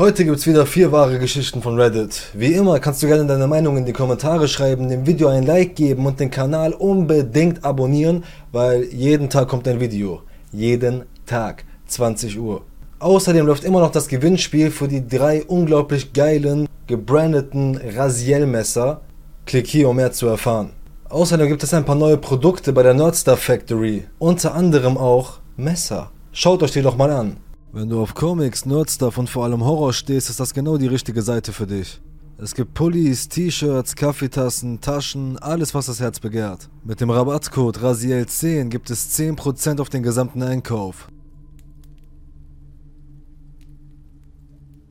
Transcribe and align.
Heute 0.00 0.24
gibt's 0.24 0.46
wieder 0.46 0.64
vier 0.64 0.92
wahre 0.92 1.18
Geschichten 1.18 1.60
von 1.60 1.78
Reddit. 1.78 2.30
Wie 2.32 2.54
immer 2.54 2.78
kannst 2.78 3.02
du 3.02 3.06
gerne 3.06 3.26
deine 3.26 3.46
Meinung 3.46 3.76
in 3.76 3.84
die 3.84 3.92
Kommentare 3.92 4.48
schreiben, 4.48 4.88
dem 4.88 5.06
Video 5.06 5.28
ein 5.28 5.44
Like 5.44 5.76
geben 5.76 6.06
und 6.06 6.18
den 6.18 6.30
Kanal 6.30 6.72
unbedingt 6.72 7.62
abonnieren, 7.66 8.24
weil 8.50 8.84
jeden 8.84 9.28
Tag 9.28 9.48
kommt 9.48 9.68
ein 9.68 9.78
Video. 9.78 10.22
Jeden 10.52 11.04
Tag, 11.26 11.66
20 11.86 12.38
Uhr. 12.38 12.62
Außerdem 12.98 13.44
läuft 13.44 13.62
immer 13.62 13.80
noch 13.80 13.90
das 13.90 14.08
Gewinnspiel 14.08 14.70
für 14.70 14.88
die 14.88 15.06
drei 15.06 15.44
unglaublich 15.44 16.14
geilen, 16.14 16.66
gebrandeten 16.86 17.78
Raziel-Messer. 17.94 19.02
Klick 19.44 19.66
hier, 19.66 19.90
um 19.90 19.96
mehr 19.96 20.12
zu 20.12 20.28
erfahren. 20.28 20.70
Außerdem 21.10 21.46
gibt 21.46 21.62
es 21.62 21.74
ein 21.74 21.84
paar 21.84 21.94
neue 21.94 22.16
Produkte 22.16 22.72
bei 22.72 22.82
der 22.82 22.94
Nerdstar 22.94 23.36
Factory. 23.36 24.04
Unter 24.18 24.54
anderem 24.54 24.96
auch 24.96 25.40
Messer. 25.58 26.10
Schaut 26.32 26.62
euch 26.62 26.72
die 26.72 26.80
doch 26.80 26.96
mal 26.96 27.10
an. 27.10 27.36
Wenn 27.72 27.88
du 27.88 28.00
auf 28.00 28.14
Comics, 28.14 28.66
Nerdstuff 28.66 29.16
und 29.16 29.30
vor 29.30 29.44
allem 29.44 29.64
Horror 29.64 29.92
stehst, 29.92 30.28
ist 30.28 30.40
das 30.40 30.54
genau 30.54 30.76
die 30.76 30.88
richtige 30.88 31.22
Seite 31.22 31.52
für 31.52 31.68
dich. 31.68 32.00
Es 32.36 32.54
gibt 32.54 32.74
Pullis, 32.74 33.28
T-Shirts, 33.28 33.94
Kaffeetassen, 33.94 34.80
Taschen, 34.80 35.38
alles 35.38 35.72
was 35.72 35.86
das 35.86 36.00
Herz 36.00 36.18
begehrt. 36.18 36.68
Mit 36.84 37.00
dem 37.00 37.10
Rabattcode 37.10 37.78
RASIEL10 37.78 38.70
gibt 38.70 38.90
es 38.90 39.16
10% 39.16 39.80
auf 39.80 39.88
den 39.88 40.02
gesamten 40.02 40.42
Einkauf. 40.42 41.08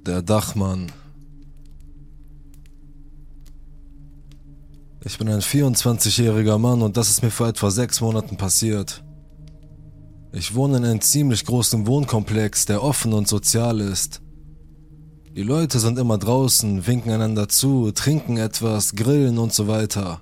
Der 0.05 0.21
Dachmann. 0.21 0.91
Ich 5.03 5.17
bin 5.17 5.27
ein 5.27 5.41
24-jähriger 5.41 6.57
Mann 6.57 6.81
und 6.81 6.95
das 6.95 7.09
ist 7.09 7.23
mir 7.23 7.31
vor 7.31 7.47
etwa 7.47 7.71
sechs 7.71 7.99
Monaten 7.99 8.37
passiert. 8.37 9.03
Ich 10.31 10.53
wohne 10.53 10.77
in 10.77 10.85
einem 10.85 11.01
ziemlich 11.01 11.43
großen 11.43 11.87
Wohnkomplex, 11.87 12.65
der 12.67 12.83
offen 12.83 13.13
und 13.13 13.27
sozial 13.27 13.81
ist. 13.81 14.21
Die 15.35 15.41
Leute 15.41 15.79
sind 15.79 15.97
immer 15.97 16.17
draußen, 16.17 16.85
winken 16.85 17.11
einander 17.11 17.49
zu, 17.49 17.91
trinken 17.91 18.37
etwas, 18.37 18.93
grillen 18.95 19.39
und 19.39 19.53
so 19.53 19.67
weiter. 19.67 20.21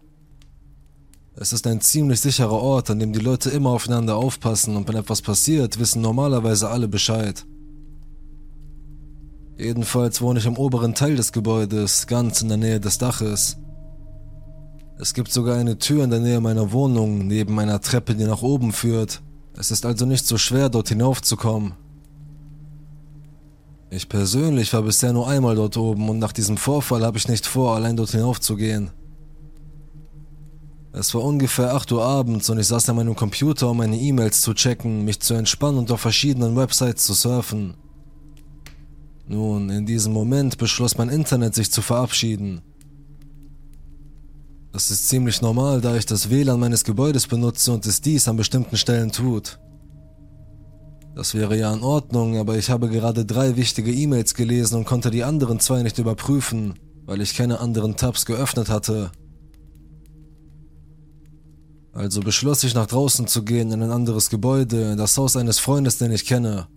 Es 1.35 1.51
ist 1.51 1.67
ein 1.67 1.81
ziemlich 1.81 2.21
sicherer 2.21 2.53
Ort, 2.53 2.89
an 2.89 2.99
dem 2.99 3.13
die 3.13 3.19
Leute 3.19 3.49
immer 3.49 3.71
aufeinander 3.71 4.15
aufpassen 4.15 4.77
und 4.77 4.87
wenn 4.87 4.95
etwas 4.95 5.21
passiert, 5.21 5.77
wissen 5.77 6.01
normalerweise 6.01 6.69
alle 6.69 6.87
Bescheid. 6.87 7.45
Jedenfalls 9.57 10.21
wohne 10.21 10.39
ich 10.39 10.45
im 10.45 10.57
oberen 10.57 10.95
Teil 10.95 11.15
des 11.15 11.31
Gebäudes, 11.31 12.07
ganz 12.07 12.41
in 12.41 12.47
der 12.47 12.57
Nähe 12.57 12.79
des 12.79 12.97
Daches. 12.97 13.57
Es 14.99 15.13
gibt 15.13 15.31
sogar 15.31 15.57
eine 15.57 15.77
Tür 15.77 16.03
in 16.05 16.11
der 16.11 16.19
Nähe 16.19 16.39
meiner 16.39 16.71
Wohnung, 16.71 17.27
neben 17.27 17.59
einer 17.59 17.81
Treppe, 17.81 18.15
die 18.15 18.23
nach 18.23 18.41
oben 18.41 18.71
führt. 18.71 19.21
Es 19.59 19.71
ist 19.71 19.85
also 19.87 20.05
nicht 20.05 20.27
so 20.27 20.37
schwer, 20.37 20.69
dort 20.69 20.89
hinaufzukommen. 20.89 21.73
Ich 23.89 24.07
persönlich 24.07 24.71
war 24.73 24.83
bisher 24.83 25.13
nur 25.13 25.27
einmal 25.27 25.55
dort 25.55 25.77
oben 25.77 26.09
und 26.09 26.19
nach 26.19 26.31
diesem 26.31 26.57
Vorfall 26.57 27.03
habe 27.03 27.17
ich 27.17 27.27
nicht 27.27 27.47
vor, 27.47 27.75
allein 27.75 27.97
dort 27.97 28.11
hinaufzugehen. 28.11 28.91
Es 30.93 31.13
war 31.13 31.23
ungefähr 31.23 31.73
8 31.73 31.91
Uhr 31.91 32.03
abends 32.03 32.49
und 32.49 32.59
ich 32.59 32.67
saß 32.67 32.89
an 32.89 32.97
meinem 32.97 33.15
Computer, 33.15 33.69
um 33.71 33.77
meine 33.77 33.97
E-Mails 33.97 34.41
zu 34.41 34.53
checken, 34.53 35.05
mich 35.05 35.21
zu 35.21 35.33
entspannen 35.33 35.79
und 35.79 35.91
auf 35.91 36.01
verschiedenen 36.01 36.55
Websites 36.55 37.05
zu 37.05 37.13
surfen. 37.13 37.75
Nun, 39.27 39.69
in 39.69 39.85
diesem 39.85 40.13
Moment 40.13 40.57
beschloss 40.57 40.97
mein 40.97 41.09
Internet 41.09 41.55
sich 41.55 41.71
zu 41.71 41.81
verabschieden. 41.81 42.61
Das 44.77 44.91
ist 44.91 45.09
ziemlich 45.09 45.41
normal, 45.41 45.81
da 45.81 45.95
ich 45.95 46.05
das 46.05 46.29
WLAN 46.29 46.59
meines 46.59 46.83
Gebäudes 46.83 47.25
benutze 47.25 47.71
und 47.71 47.83
es 47.87 47.99
dies 47.99 48.27
an 48.27 48.37
bestimmten 48.37 48.77
Stellen 48.77 49.11
tut. 49.11 49.57
Das 51.15 51.33
wäre 51.33 51.57
ja 51.57 51.73
in 51.73 51.81
Ordnung, 51.81 52.37
aber 52.37 52.59
ich 52.59 52.69
habe 52.69 52.87
gerade 52.87 53.25
drei 53.25 53.55
wichtige 53.55 53.91
E-Mails 53.91 54.35
gelesen 54.35 54.75
und 54.75 54.85
konnte 54.85 55.09
die 55.09 55.23
anderen 55.23 55.59
zwei 55.59 55.81
nicht 55.81 55.97
überprüfen, 55.97 56.75
weil 57.07 57.21
ich 57.21 57.33
keine 57.33 57.59
anderen 57.59 57.95
Tabs 57.95 58.27
geöffnet 58.27 58.69
hatte. 58.69 59.11
Also 61.91 62.19
beschloss 62.19 62.63
ich 62.63 62.75
nach 62.75 62.85
draußen 62.85 63.25
zu 63.25 63.43
gehen 63.43 63.71
in 63.71 63.81
ein 63.81 63.89
anderes 63.89 64.29
Gebäude, 64.29 64.91
in 64.91 64.99
das 64.99 65.17
Haus 65.17 65.35
eines 65.35 65.57
Freundes, 65.57 65.97
den 65.97 66.11
ich 66.11 66.23
kenne. 66.23 66.67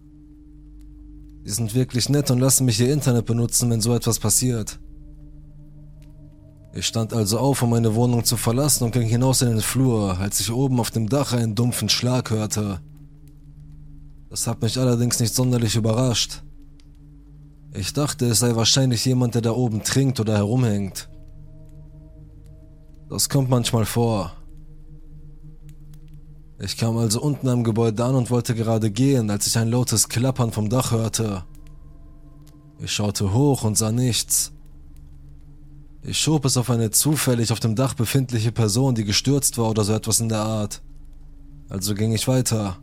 Die 1.44 1.50
sind 1.50 1.74
wirklich 1.74 2.08
nett 2.08 2.30
und 2.30 2.38
lassen 2.38 2.64
mich 2.64 2.80
ihr 2.80 2.90
Internet 2.90 3.26
benutzen, 3.26 3.68
wenn 3.68 3.82
so 3.82 3.94
etwas 3.94 4.18
passiert. 4.18 4.80
Ich 6.72 6.86
stand 6.86 7.12
also 7.12 7.38
auf, 7.38 7.62
um 7.62 7.70
meine 7.70 7.94
Wohnung 7.94 8.24
zu 8.24 8.36
verlassen 8.36 8.84
und 8.84 8.92
ging 8.92 9.08
hinaus 9.08 9.42
in 9.42 9.48
den 9.48 9.60
Flur, 9.60 10.18
als 10.18 10.38
ich 10.38 10.52
oben 10.52 10.78
auf 10.78 10.90
dem 10.90 11.08
Dach 11.08 11.32
einen 11.32 11.54
dumpfen 11.54 11.88
Schlag 11.88 12.30
hörte. 12.30 12.80
Das 14.28 14.46
hat 14.46 14.62
mich 14.62 14.78
allerdings 14.78 15.18
nicht 15.18 15.34
sonderlich 15.34 15.74
überrascht. 15.74 16.42
Ich 17.74 17.92
dachte, 17.92 18.26
es 18.26 18.38
sei 18.38 18.54
wahrscheinlich 18.54 19.04
jemand, 19.04 19.34
der 19.34 19.42
da 19.42 19.52
oben 19.52 19.82
trinkt 19.82 20.20
oder 20.20 20.36
herumhängt. 20.36 21.08
Das 23.08 23.28
kommt 23.28 23.50
manchmal 23.50 23.84
vor. 23.84 24.32
Ich 26.60 26.76
kam 26.76 26.96
also 26.98 27.20
unten 27.20 27.48
am 27.48 27.64
Gebäude 27.64 28.04
an 28.04 28.14
und 28.14 28.30
wollte 28.30 28.54
gerade 28.54 28.90
gehen, 28.92 29.30
als 29.30 29.48
ich 29.48 29.58
ein 29.58 29.70
lautes 29.70 30.08
Klappern 30.08 30.52
vom 30.52 30.68
Dach 30.68 30.92
hörte. 30.92 31.44
Ich 32.78 32.92
schaute 32.92 33.32
hoch 33.32 33.64
und 33.64 33.76
sah 33.76 33.90
nichts. 33.90 34.52
Ich 36.02 36.18
schob 36.18 36.46
es 36.46 36.56
auf 36.56 36.70
eine 36.70 36.90
zufällig 36.90 37.52
auf 37.52 37.60
dem 37.60 37.74
Dach 37.74 37.94
befindliche 37.94 38.52
Person, 38.52 38.94
die 38.94 39.04
gestürzt 39.04 39.58
war 39.58 39.70
oder 39.70 39.84
so 39.84 39.92
etwas 39.92 40.20
in 40.20 40.30
der 40.30 40.40
Art. 40.40 40.80
Also 41.68 41.94
ging 41.94 42.12
ich 42.12 42.26
weiter. 42.26 42.78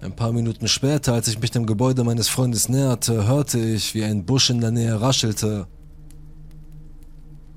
Ein 0.00 0.14
paar 0.14 0.32
Minuten 0.32 0.68
später, 0.68 1.14
als 1.14 1.28
ich 1.28 1.40
mich 1.40 1.50
dem 1.50 1.66
Gebäude 1.66 2.04
meines 2.04 2.28
Freundes 2.28 2.68
näherte, 2.68 3.26
hörte 3.26 3.58
ich, 3.58 3.94
wie 3.94 4.04
ein 4.04 4.24
Busch 4.24 4.50
in 4.50 4.60
der 4.60 4.70
Nähe 4.70 5.00
raschelte. 5.00 5.66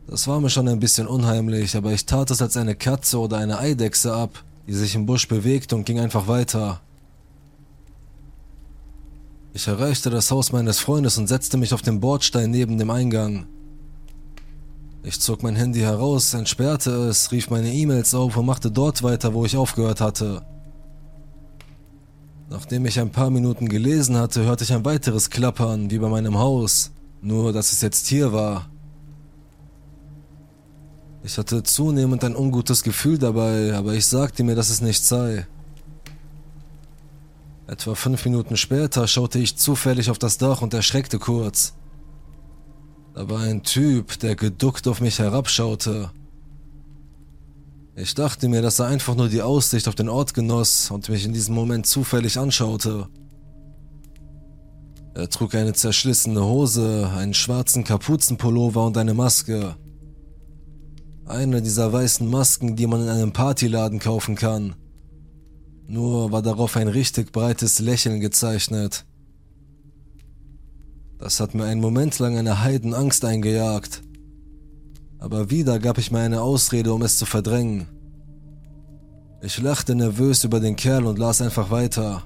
Das 0.08 0.28
war 0.28 0.40
mir 0.40 0.50
schon 0.50 0.68
ein 0.68 0.80
bisschen 0.80 1.08
unheimlich, 1.08 1.76
aber 1.76 1.92
ich 1.92 2.06
tat 2.06 2.32
es 2.32 2.42
als 2.42 2.58
eine 2.58 2.76
Katze 2.76 3.20
oder 3.20 3.38
eine 3.38 3.60
Eidechse 3.60 4.14
ab, 4.14 4.44
die 4.66 4.74
sich 4.74 4.96
im 4.96 5.06
Busch 5.06 5.28
bewegte 5.28 5.76
und 5.76 5.86
ging 5.86 6.00
einfach 6.00 6.28
weiter. 6.28 6.82
Ich 9.54 9.68
erreichte 9.68 10.10
das 10.10 10.32
Haus 10.32 10.52
meines 10.52 10.80
Freundes 10.80 11.18
und 11.18 11.28
setzte 11.28 11.58
mich 11.58 11.74
auf 11.74 11.82
den 11.82 12.00
Bordstein 12.00 12.50
neben 12.52 12.78
dem 12.78 12.90
Eingang. 12.90 13.48
Ich 15.04 15.20
zog 15.22 15.44
mein 15.44 15.56
Handy 15.56 15.80
heraus, 15.80 16.34
entsperrte 16.34 16.92
es, 16.92 17.32
rief 17.32 17.50
meine 17.50 17.74
E-Mails 17.74 18.14
auf 18.14 18.36
und 18.36 18.46
machte 18.46 18.72
dort 18.72 19.04
weiter, 19.04 19.34
wo 19.34 19.46
ich 19.46 19.56
aufgehört 19.56 20.02
hatte. 20.02 20.46
Nachdem 22.50 22.86
ich 22.86 23.00
ein 23.00 23.12
paar 23.12 23.30
Minuten 23.30 23.68
gelesen 23.68 24.18
hatte, 24.18 24.44
hörte 24.44 24.64
ich 24.64 24.74
ein 24.74 24.86
weiteres 24.86 25.30
Klappern, 25.30 25.92
wie 25.92 26.00
bei 26.00 26.08
meinem 26.08 26.38
Haus, 26.38 26.92
nur 27.22 27.54
dass 27.54 27.72
es 27.72 27.82
jetzt 27.82 28.08
hier 28.08 28.32
war. 28.32 28.70
Ich 31.24 31.38
hatte 31.38 31.62
zunehmend 31.64 32.24
ein 32.24 32.36
ungutes 32.36 32.84
Gefühl 32.84 33.18
dabei, 33.18 33.74
aber 33.76 33.94
ich 33.94 34.06
sagte 34.06 34.44
mir, 34.44 34.56
dass 34.56 34.70
es 34.70 34.82
nicht 34.82 35.04
sei. 35.04 35.46
Etwa 37.68 37.96
fünf 37.96 38.24
Minuten 38.24 38.56
später 38.56 39.08
schaute 39.10 39.40
ich 39.40 39.58
zufällig 39.58 40.10
auf 40.10 40.20
das 40.20 40.38
Dach 40.38 40.62
und 40.62 40.74
erschreckte 40.74 41.20
kurz. 41.20 41.74
War 43.20 43.42
ein 43.42 43.64
Typ, 43.64 44.20
der 44.20 44.36
geduckt 44.36 44.88
auf 44.88 45.02
mich 45.02 45.18
herabschaute. 45.18 46.12
Ich 47.96 48.14
dachte 48.14 48.48
mir, 48.48 48.62
dass 48.62 48.78
er 48.78 48.86
einfach 48.86 49.16
nur 49.16 49.28
die 49.28 49.42
Aussicht 49.42 49.88
auf 49.88 49.96
den 49.96 50.08
Ort 50.08 50.36
genoss 50.36 50.92
und 50.92 51.10
mich 51.10 51.26
in 51.26 51.34
diesem 51.34 51.56
Moment 51.56 51.88
zufällig 51.88 52.38
anschaute. 52.38 53.08
Er 55.16 55.30
trug 55.30 55.56
eine 55.56 55.74
zerschlissene 55.74 56.46
Hose, 56.46 57.12
einen 57.18 57.34
schwarzen 57.34 57.84
Kapuzenpullover 57.84 58.86
und 58.86 58.98
eine 58.98 59.16
Maske. 59.16 59.76
Eine 61.26 61.64
dieser 61.64 61.92
weißen 61.92 62.30
Masken, 62.30 62.76
die 62.76 62.86
man 62.86 63.02
in 63.02 63.10
einem 63.10 63.34
Partyladen 63.34 63.98
kaufen 63.98 64.36
kann. 64.36 64.76
Nur 65.88 66.32
war 66.32 66.44
darauf 66.44 66.78
ein 66.78 66.88
richtig 66.88 67.32
breites 67.32 67.80
Lächeln 67.80 68.20
gezeichnet. 68.20 69.06
Das 71.28 71.42
hat 71.42 71.54
mir 71.54 71.66
einen 71.66 71.82
Moment 71.82 72.20
lang 72.20 72.38
eine 72.38 72.64
Heidenangst 72.64 73.26
eingejagt. 73.26 74.02
Aber 75.20 75.50
wieder 75.50 75.78
gab 75.78 75.98
ich 75.98 76.10
mir 76.10 76.20
eine 76.20 76.42
Ausrede, 76.42 76.94
um 76.94 77.02
es 77.02 77.18
zu 77.18 77.26
verdrängen. 77.26 77.90
Ich 79.42 79.60
lachte 79.60 79.94
nervös 79.94 80.46
über 80.46 80.62
den 80.62 80.78
Kerl 80.78 81.06
und 81.06 81.20
las 81.20 81.42
einfach 81.42 81.70
weiter. 81.70 82.24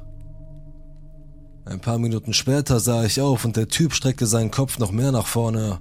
Ein 1.66 1.82
paar 1.82 1.98
Minuten 1.98 2.32
später 2.32 2.80
sah 2.80 3.04
ich 3.04 3.20
auf 3.20 3.44
und 3.44 3.56
der 3.56 3.68
Typ 3.70 3.96
streckte 3.96 4.28
seinen 4.28 4.52
Kopf 4.52 4.78
noch 4.78 4.92
mehr 4.92 5.12
nach 5.12 5.26
vorne. 5.26 5.80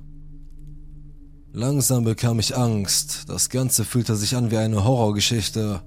Langsam 1.52 2.04
bekam 2.04 2.38
ich 2.38 2.56
Angst. 2.56 3.28
Das 3.28 3.50
Ganze 3.50 3.84
fühlte 3.84 4.16
sich 4.16 4.34
an 4.34 4.50
wie 4.50 4.56
eine 4.56 4.82
Horrorgeschichte. 4.82 5.82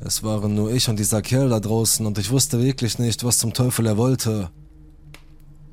Es 0.00 0.22
waren 0.22 0.54
nur 0.54 0.72
ich 0.72 0.88
und 0.88 0.98
dieser 0.98 1.20
Kerl 1.20 1.50
da 1.50 1.60
draußen 1.60 2.06
und 2.06 2.16
ich 2.16 2.30
wusste 2.30 2.62
wirklich 2.62 2.98
nicht, 2.98 3.24
was 3.24 3.36
zum 3.36 3.52
Teufel 3.52 3.84
er 3.84 3.98
wollte 3.98 4.50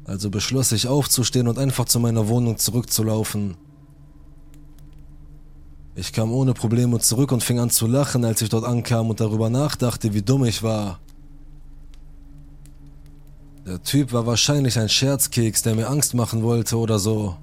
also 0.09 0.31
beschloss 0.31 0.71
ich 0.71 0.87
aufzustehen 0.87 1.47
und 1.47 1.59
einfach 1.59 1.85
zu 1.85 1.99
meiner 1.99 2.27
Wohnung 2.27 2.57
zurückzulaufen. 2.57 3.57
Ich 5.93 6.13
kam 6.13 6.31
ohne 6.31 6.55
Probleme 6.55 6.99
zurück 6.99 7.31
und 7.31 7.43
fing 7.43 7.59
an 7.59 7.69
zu 7.69 7.85
lachen, 7.85 8.25
als 8.25 8.41
ich 8.41 8.49
dort 8.49 8.65
ankam 8.65 9.11
und 9.11 9.19
darüber 9.19 9.51
nachdachte, 9.51 10.13
wie 10.15 10.23
dumm 10.23 10.45
ich 10.45 10.63
war. 10.63 10.99
Der 13.67 13.83
Typ 13.83 14.11
war 14.11 14.25
wahrscheinlich 14.25 14.79
ein 14.79 14.89
Scherzkeks, 14.89 15.61
der 15.61 15.75
mir 15.75 15.89
Angst 15.89 16.15
machen 16.15 16.41
wollte 16.41 16.77
oder 16.77 16.97
so. 16.97 17.35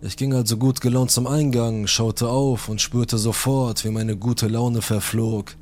Ich 0.00 0.16
ging 0.16 0.32
also 0.32 0.56
gut 0.56 0.80
gelaunt 0.80 1.10
zum 1.10 1.26
Eingang, 1.26 1.86
schaute 1.86 2.30
auf 2.30 2.70
und 2.70 2.80
spürte 2.80 3.18
sofort, 3.18 3.84
wie 3.84 3.90
meine 3.90 4.16
gute 4.16 4.48
Laune 4.48 4.80
verflog. 4.80 5.54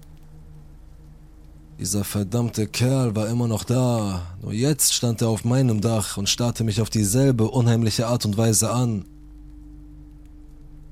Dieser 1.79 2.03
verdammte 2.03 2.67
Kerl 2.67 3.15
war 3.15 3.29
immer 3.29 3.47
noch 3.47 3.63
da, 3.63 4.23
nur 4.43 4.53
jetzt 4.53 4.95
stand 4.95 5.23
er 5.23 5.29
auf 5.29 5.45
meinem 5.45 5.81
Dach 5.81 6.17
und 6.17 6.29
starrte 6.29 6.65
mich 6.65 6.81
auf 6.81 6.91
dieselbe 6.91 7.49
unheimliche 7.49 8.09
Art 8.09 8.25
und 8.25 8.37
Weise 8.37 8.73
an. 8.73 9.05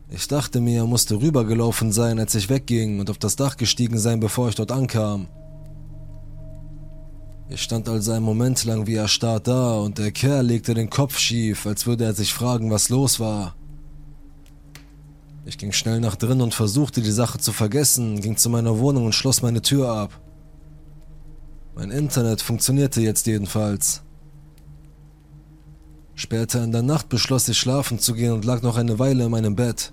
Ich 0.09 0.29
dachte 0.29 0.61
mir, 0.61 0.83
er 0.83 0.87
musste 0.87 1.21
rübergelaufen 1.21 1.91
sein, 1.91 2.21
als 2.21 2.37
ich 2.37 2.49
wegging 2.49 3.01
und 3.01 3.11
auf 3.11 3.19
das 3.19 3.35
Dach 3.35 3.57
gestiegen 3.57 3.99
sein, 3.99 4.21
bevor 4.21 4.49
ich 4.49 4.55
dort 4.55 4.71
ankam. 4.71 5.27
Ich 7.49 7.63
stand 7.63 7.89
also 7.89 8.13
einen 8.13 8.25
Moment 8.25 8.65
lang 8.65 8.87
wie 8.87 8.95
erstarrt 8.95 9.49
da 9.49 9.79
und 9.79 9.99
der 9.99 10.13
Kerl 10.13 10.47
legte 10.47 10.75
den 10.75 10.89
Kopf 10.89 11.19
schief, 11.19 11.67
als 11.67 11.89
würde 11.89 12.05
er 12.05 12.15
sich 12.15 12.33
fragen, 12.33 12.71
was 12.71 12.91
los 12.91 13.19
war. 13.19 13.57
Ich 15.45 15.59
ging 15.59 15.73
schnell 15.73 15.99
nach 15.99 16.15
drin 16.15 16.41
und 16.41 16.55
versuchte 16.55 17.03
die 17.03 17.11
Sache 17.11 17.39
zu 17.39 17.53
vergessen, 17.53 18.21
ging 18.21 18.37
zu 18.37 18.51
meiner 18.51 18.79
Wohnung 18.79 19.07
und 19.07 19.15
schloss 19.15 19.43
meine 19.43 19.63
Tür 19.63 19.91
ab. 19.91 20.21
Mein 21.77 21.91
Internet 21.91 22.41
funktionierte 22.41 23.03
jetzt 23.03 23.27
jedenfalls. 23.27 24.03
Später 26.15 26.65
in 26.65 26.73
der 26.73 26.81
Nacht 26.81 27.11
beschloss 27.11 27.47
ich 27.49 27.59
schlafen 27.59 27.99
zu 27.99 28.15
gehen 28.15 28.33
und 28.33 28.47
lag 28.47 28.63
noch 28.63 28.79
eine 28.79 28.99
Weile 28.99 29.25
in 29.27 29.31
meinem 29.31 29.57
Bett. 29.57 29.93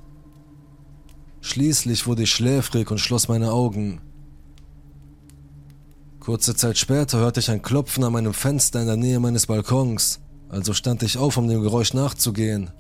Schließlich 1.42 2.08
wurde 2.08 2.24
ich 2.24 2.32
schläfrig 2.32 2.90
und 2.90 3.00
schloss 3.00 3.28
meine 3.28 3.52
Augen. 3.52 4.00
Kurze 6.22 6.56
Zeit 6.56 6.78
später 6.78 7.18
hörte 7.18 7.42
ich 7.42 7.52
ein 7.52 7.62
Klopfen 7.62 8.06
an 8.06 8.14
meinem 8.14 8.34
Fenster 8.34 8.80
in 8.80 8.88
der 8.88 8.96
Nähe 8.96 9.20
meines 9.20 9.48
Balkons, 9.48 10.22
also 10.48 10.74
stand 10.74 11.04
ich 11.04 11.18
auf, 11.18 11.36
um 11.36 11.50
dem 11.50 11.62
Geräusch 11.62 11.94
nachzugehen. 11.94 12.72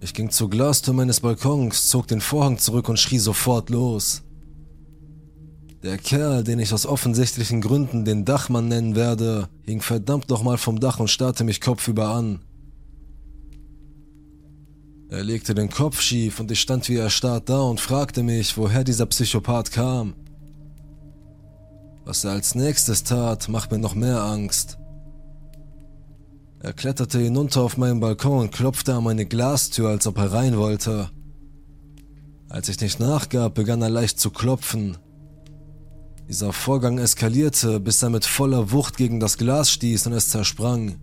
Ich 0.00 0.12
ging 0.12 0.28
zur 0.28 0.50
Glastür 0.50 0.92
meines 0.92 1.20
Balkons, 1.20 1.88
zog 1.88 2.08
den 2.08 2.20
Vorhang 2.20 2.58
zurück 2.58 2.90
und 2.90 2.98
schrie 2.98 3.18
sofort 3.18 3.70
los. 3.70 4.22
Der 5.82 5.96
Kerl, 5.96 6.42
den 6.42 6.58
ich 6.58 6.72
aus 6.72 6.86
offensichtlichen 6.86 7.60
Gründen 7.60 8.04
den 8.04 8.24
Dachmann 8.24 8.66
nennen 8.66 8.96
werde, 8.96 9.48
hing 9.64 9.80
verdammt 9.80 10.28
nochmal 10.28 10.58
vom 10.58 10.80
Dach 10.80 10.98
und 10.98 11.08
starrte 11.08 11.44
mich 11.44 11.60
kopfüber 11.60 12.08
an. 12.08 12.40
Er 15.08 15.22
legte 15.22 15.54
den 15.54 15.70
Kopf 15.70 16.00
schief 16.00 16.40
und 16.40 16.50
ich 16.50 16.60
stand 16.60 16.88
wie 16.88 16.96
erstarrt 16.96 17.48
da 17.48 17.60
und 17.60 17.80
fragte 17.80 18.22
mich, 18.22 18.58
woher 18.58 18.82
dieser 18.82 19.06
Psychopath 19.06 19.70
kam. 19.70 20.14
Was 22.04 22.24
er 22.24 22.32
als 22.32 22.54
nächstes 22.54 23.04
tat, 23.04 23.48
macht 23.48 23.70
mir 23.70 23.78
noch 23.78 23.94
mehr 23.94 24.22
Angst. 24.22 24.78
Er 26.60 26.72
kletterte 26.72 27.20
hinunter 27.20 27.62
auf 27.62 27.76
meinen 27.76 28.00
Balkon 28.00 28.40
und 28.40 28.52
klopfte 28.52 28.94
an 28.94 29.04
meine 29.04 29.26
Glastür, 29.26 29.90
als 29.90 30.08
ob 30.08 30.18
er 30.18 30.32
rein 30.32 30.56
wollte. 30.56 31.08
Als 32.48 32.68
ich 32.68 32.80
nicht 32.80 32.98
nachgab, 32.98 33.54
begann 33.54 33.80
er 33.80 33.90
leicht 33.90 34.18
zu 34.18 34.30
klopfen. 34.30 34.96
Dieser 36.28 36.52
Vorgang 36.52 36.98
eskalierte, 36.98 37.80
bis 37.80 38.02
er 38.02 38.10
mit 38.10 38.26
voller 38.26 38.70
Wucht 38.70 38.98
gegen 38.98 39.18
das 39.18 39.38
Glas 39.38 39.70
stieß 39.70 40.08
und 40.08 40.12
es 40.12 40.28
zersprang. 40.28 41.00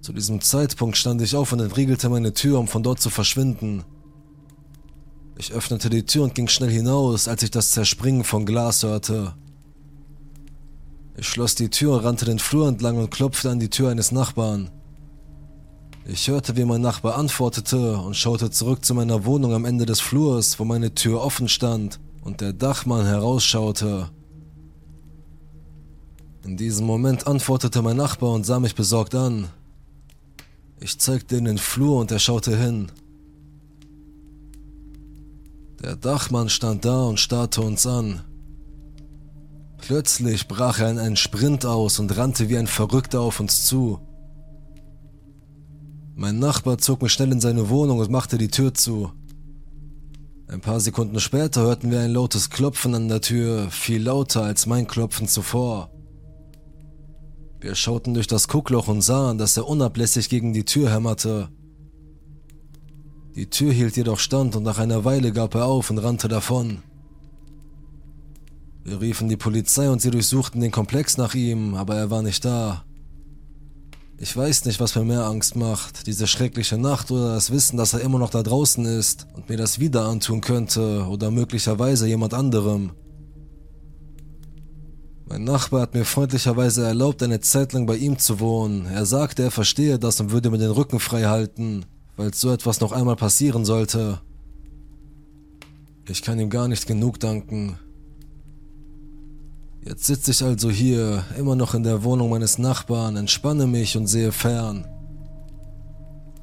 Zu 0.00 0.14
diesem 0.14 0.40
Zeitpunkt 0.40 0.96
stand 0.96 1.20
ich 1.20 1.36
auf 1.36 1.52
und 1.52 1.60
entriegelte 1.60 2.08
meine 2.08 2.32
Tür, 2.32 2.58
um 2.58 2.68
von 2.68 2.82
dort 2.82 2.98
zu 2.98 3.10
verschwinden. 3.10 3.84
Ich 5.36 5.52
öffnete 5.52 5.90
die 5.90 6.06
Tür 6.06 6.24
und 6.24 6.34
ging 6.34 6.48
schnell 6.48 6.70
hinaus, 6.70 7.28
als 7.28 7.42
ich 7.42 7.50
das 7.50 7.72
Zerspringen 7.72 8.24
von 8.24 8.46
Glas 8.46 8.82
hörte. 8.82 9.34
Ich 11.18 11.28
schloss 11.28 11.54
die 11.54 11.68
Tür, 11.68 12.02
rannte 12.02 12.24
den 12.24 12.38
Flur 12.38 12.66
entlang 12.66 12.96
und 12.96 13.10
klopfte 13.10 13.50
an 13.50 13.60
die 13.60 13.68
Tür 13.68 13.90
eines 13.90 14.10
Nachbarn. 14.10 14.70
Ich 16.06 16.28
hörte, 16.28 16.56
wie 16.56 16.64
mein 16.64 16.80
Nachbar 16.80 17.18
antwortete 17.18 17.98
und 17.98 18.16
schaute 18.16 18.50
zurück 18.50 18.86
zu 18.86 18.94
meiner 18.94 19.26
Wohnung 19.26 19.52
am 19.52 19.66
Ende 19.66 19.84
des 19.84 20.00
Flurs, 20.00 20.58
wo 20.58 20.64
meine 20.64 20.94
Tür 20.94 21.20
offen 21.20 21.48
stand 21.48 22.00
und 22.26 22.40
der 22.40 22.52
Dachmann 22.52 23.06
herausschaute. 23.06 24.10
In 26.44 26.56
diesem 26.56 26.84
Moment 26.84 27.24
antwortete 27.28 27.82
mein 27.82 27.96
Nachbar 27.96 28.32
und 28.32 28.44
sah 28.44 28.58
mich 28.58 28.74
besorgt 28.74 29.14
an. 29.14 29.46
Ich 30.80 30.98
zeigte 30.98 31.36
in 31.36 31.44
den 31.44 31.58
Flur 31.58 32.00
und 32.00 32.10
er 32.10 32.18
schaute 32.18 32.56
hin. 32.56 32.90
Der 35.80 35.94
Dachmann 35.94 36.48
stand 36.48 36.84
da 36.84 37.04
und 37.04 37.20
starrte 37.20 37.60
uns 37.60 37.86
an. 37.86 38.22
Plötzlich 39.78 40.48
brach 40.48 40.80
er 40.80 40.90
in 40.90 40.98
einen 40.98 41.16
Sprint 41.16 41.64
aus 41.64 42.00
und 42.00 42.16
rannte 42.16 42.48
wie 42.48 42.58
ein 42.58 42.66
Verrückter 42.66 43.20
auf 43.20 43.38
uns 43.38 43.66
zu. 43.66 44.00
Mein 46.16 46.40
Nachbar 46.40 46.78
zog 46.78 47.02
mich 47.02 47.12
schnell 47.12 47.30
in 47.30 47.40
seine 47.40 47.68
Wohnung 47.68 48.00
und 48.00 48.10
machte 48.10 48.36
die 48.36 48.48
Tür 48.48 48.74
zu. 48.74 49.12
Ein 50.48 50.60
paar 50.60 50.78
Sekunden 50.78 51.18
später 51.18 51.62
hörten 51.62 51.90
wir 51.90 52.00
ein 52.00 52.12
lautes 52.12 52.50
Klopfen 52.50 52.94
an 52.94 53.08
der 53.08 53.20
Tür, 53.20 53.68
viel 53.70 54.00
lauter 54.00 54.44
als 54.44 54.66
mein 54.66 54.86
Klopfen 54.86 55.26
zuvor. 55.26 55.90
Wir 57.60 57.74
schauten 57.74 58.14
durch 58.14 58.28
das 58.28 58.46
Guckloch 58.46 58.86
und 58.86 59.02
sahen, 59.02 59.38
dass 59.38 59.56
er 59.56 59.66
unablässig 59.66 60.28
gegen 60.28 60.52
die 60.52 60.64
Tür 60.64 60.92
hämmerte. 60.92 61.48
Die 63.34 63.50
Tür 63.50 63.72
hielt 63.72 63.96
jedoch 63.96 64.20
stand 64.20 64.54
und 64.54 64.62
nach 64.62 64.78
einer 64.78 65.04
Weile 65.04 65.32
gab 65.32 65.56
er 65.56 65.66
auf 65.66 65.90
und 65.90 65.98
rannte 65.98 66.28
davon. 66.28 66.82
Wir 68.84 69.00
riefen 69.00 69.28
die 69.28 69.36
Polizei 69.36 69.90
und 69.90 70.00
sie 70.00 70.12
durchsuchten 70.12 70.60
den 70.60 70.70
Komplex 70.70 71.16
nach 71.16 71.34
ihm, 71.34 71.74
aber 71.74 71.96
er 71.96 72.10
war 72.10 72.22
nicht 72.22 72.44
da. 72.44 72.84
Ich 74.18 74.34
weiß 74.34 74.64
nicht, 74.64 74.80
was 74.80 74.94
mir 74.94 75.04
mehr 75.04 75.26
Angst 75.26 75.56
macht, 75.56 76.06
diese 76.06 76.26
schreckliche 76.26 76.78
Nacht 76.78 77.10
oder 77.10 77.34
das 77.34 77.50
Wissen, 77.50 77.76
dass 77.76 77.92
er 77.92 78.00
immer 78.00 78.18
noch 78.18 78.30
da 78.30 78.42
draußen 78.42 78.84
ist 78.86 79.26
und 79.34 79.48
mir 79.48 79.58
das 79.58 79.78
wieder 79.78 80.06
antun 80.06 80.40
könnte 80.40 81.06
oder 81.06 81.30
möglicherweise 81.30 82.06
jemand 82.08 82.32
anderem. 82.32 82.92
Mein 85.28 85.44
Nachbar 85.44 85.82
hat 85.82 85.94
mir 85.94 86.04
freundlicherweise 86.04 86.86
erlaubt, 86.86 87.22
eine 87.22 87.40
Zeit 87.40 87.72
lang 87.72 87.84
bei 87.84 87.96
ihm 87.96 88.18
zu 88.18 88.40
wohnen. 88.40 88.86
Er 88.86 89.04
sagte, 89.04 89.42
er 89.42 89.50
verstehe 89.50 89.98
das 89.98 90.20
und 90.20 90.30
würde 90.30 90.50
mir 90.50 90.58
den 90.58 90.70
Rücken 90.70 91.00
frei 91.00 91.24
halten 91.24 91.84
falls 92.16 92.40
so 92.40 92.50
etwas 92.50 92.80
noch 92.80 92.92
einmal 92.92 93.16
passieren 93.16 93.64
sollte. 93.64 94.20
Ich 96.08 96.22
kann 96.22 96.38
ihm 96.38 96.50
gar 96.50 96.66
nicht 96.66 96.86
genug 96.86 97.20
danken. 97.20 97.78
Jetzt 99.86 100.04
sitze 100.04 100.32
ich 100.32 100.42
also 100.42 100.68
hier, 100.68 101.22
immer 101.38 101.54
noch 101.54 101.72
in 101.72 101.84
der 101.84 102.02
Wohnung 102.02 102.30
meines 102.30 102.58
Nachbarn, 102.58 103.14
entspanne 103.14 103.68
mich 103.68 103.96
und 103.96 104.08
sehe 104.08 104.32
fern. 104.32 104.84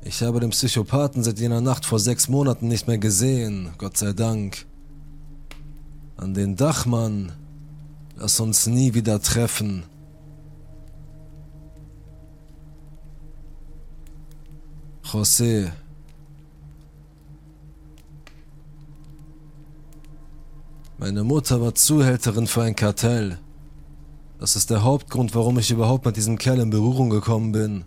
Ich 0.02 0.24
habe 0.24 0.40
den 0.40 0.52
Psychopathen 0.52 1.24
seit 1.24 1.40
jener 1.40 1.60
Nacht 1.60 1.86
vor 1.86 2.00
sechs 2.00 2.30
Monaten 2.30 2.70
nicht 2.70 2.88
mehr 2.88 2.98
gesehen, 2.98 3.72
Gott 3.78 3.98
sei 3.98 4.14
Dank. 4.14 4.66
An 6.16 6.34
den 6.34 6.56
Dachmann, 6.56 7.34
lass 8.16 8.40
uns 8.40 8.66
nie 8.68 8.94
wieder 8.94 9.22
treffen. 9.22 9.84
José. 15.04 15.70
Meine 21.04 21.26
Mutter 21.26 21.60
war 21.60 21.76
Zuhälterin 21.76 22.48
für 22.48 22.62
ein 22.62 22.78
Kartell. 22.78 23.38
Das 24.40 24.56
ist 24.56 24.70
der 24.70 24.84
Hauptgrund, 24.84 25.36
warum 25.36 25.60
ich 25.60 25.70
überhaupt 25.70 26.06
mit 26.06 26.16
diesem 26.16 26.38
Kerl 26.38 26.62
in 26.62 26.70
Berührung 26.70 27.10
gekommen 27.10 27.52
bin. 27.52 27.84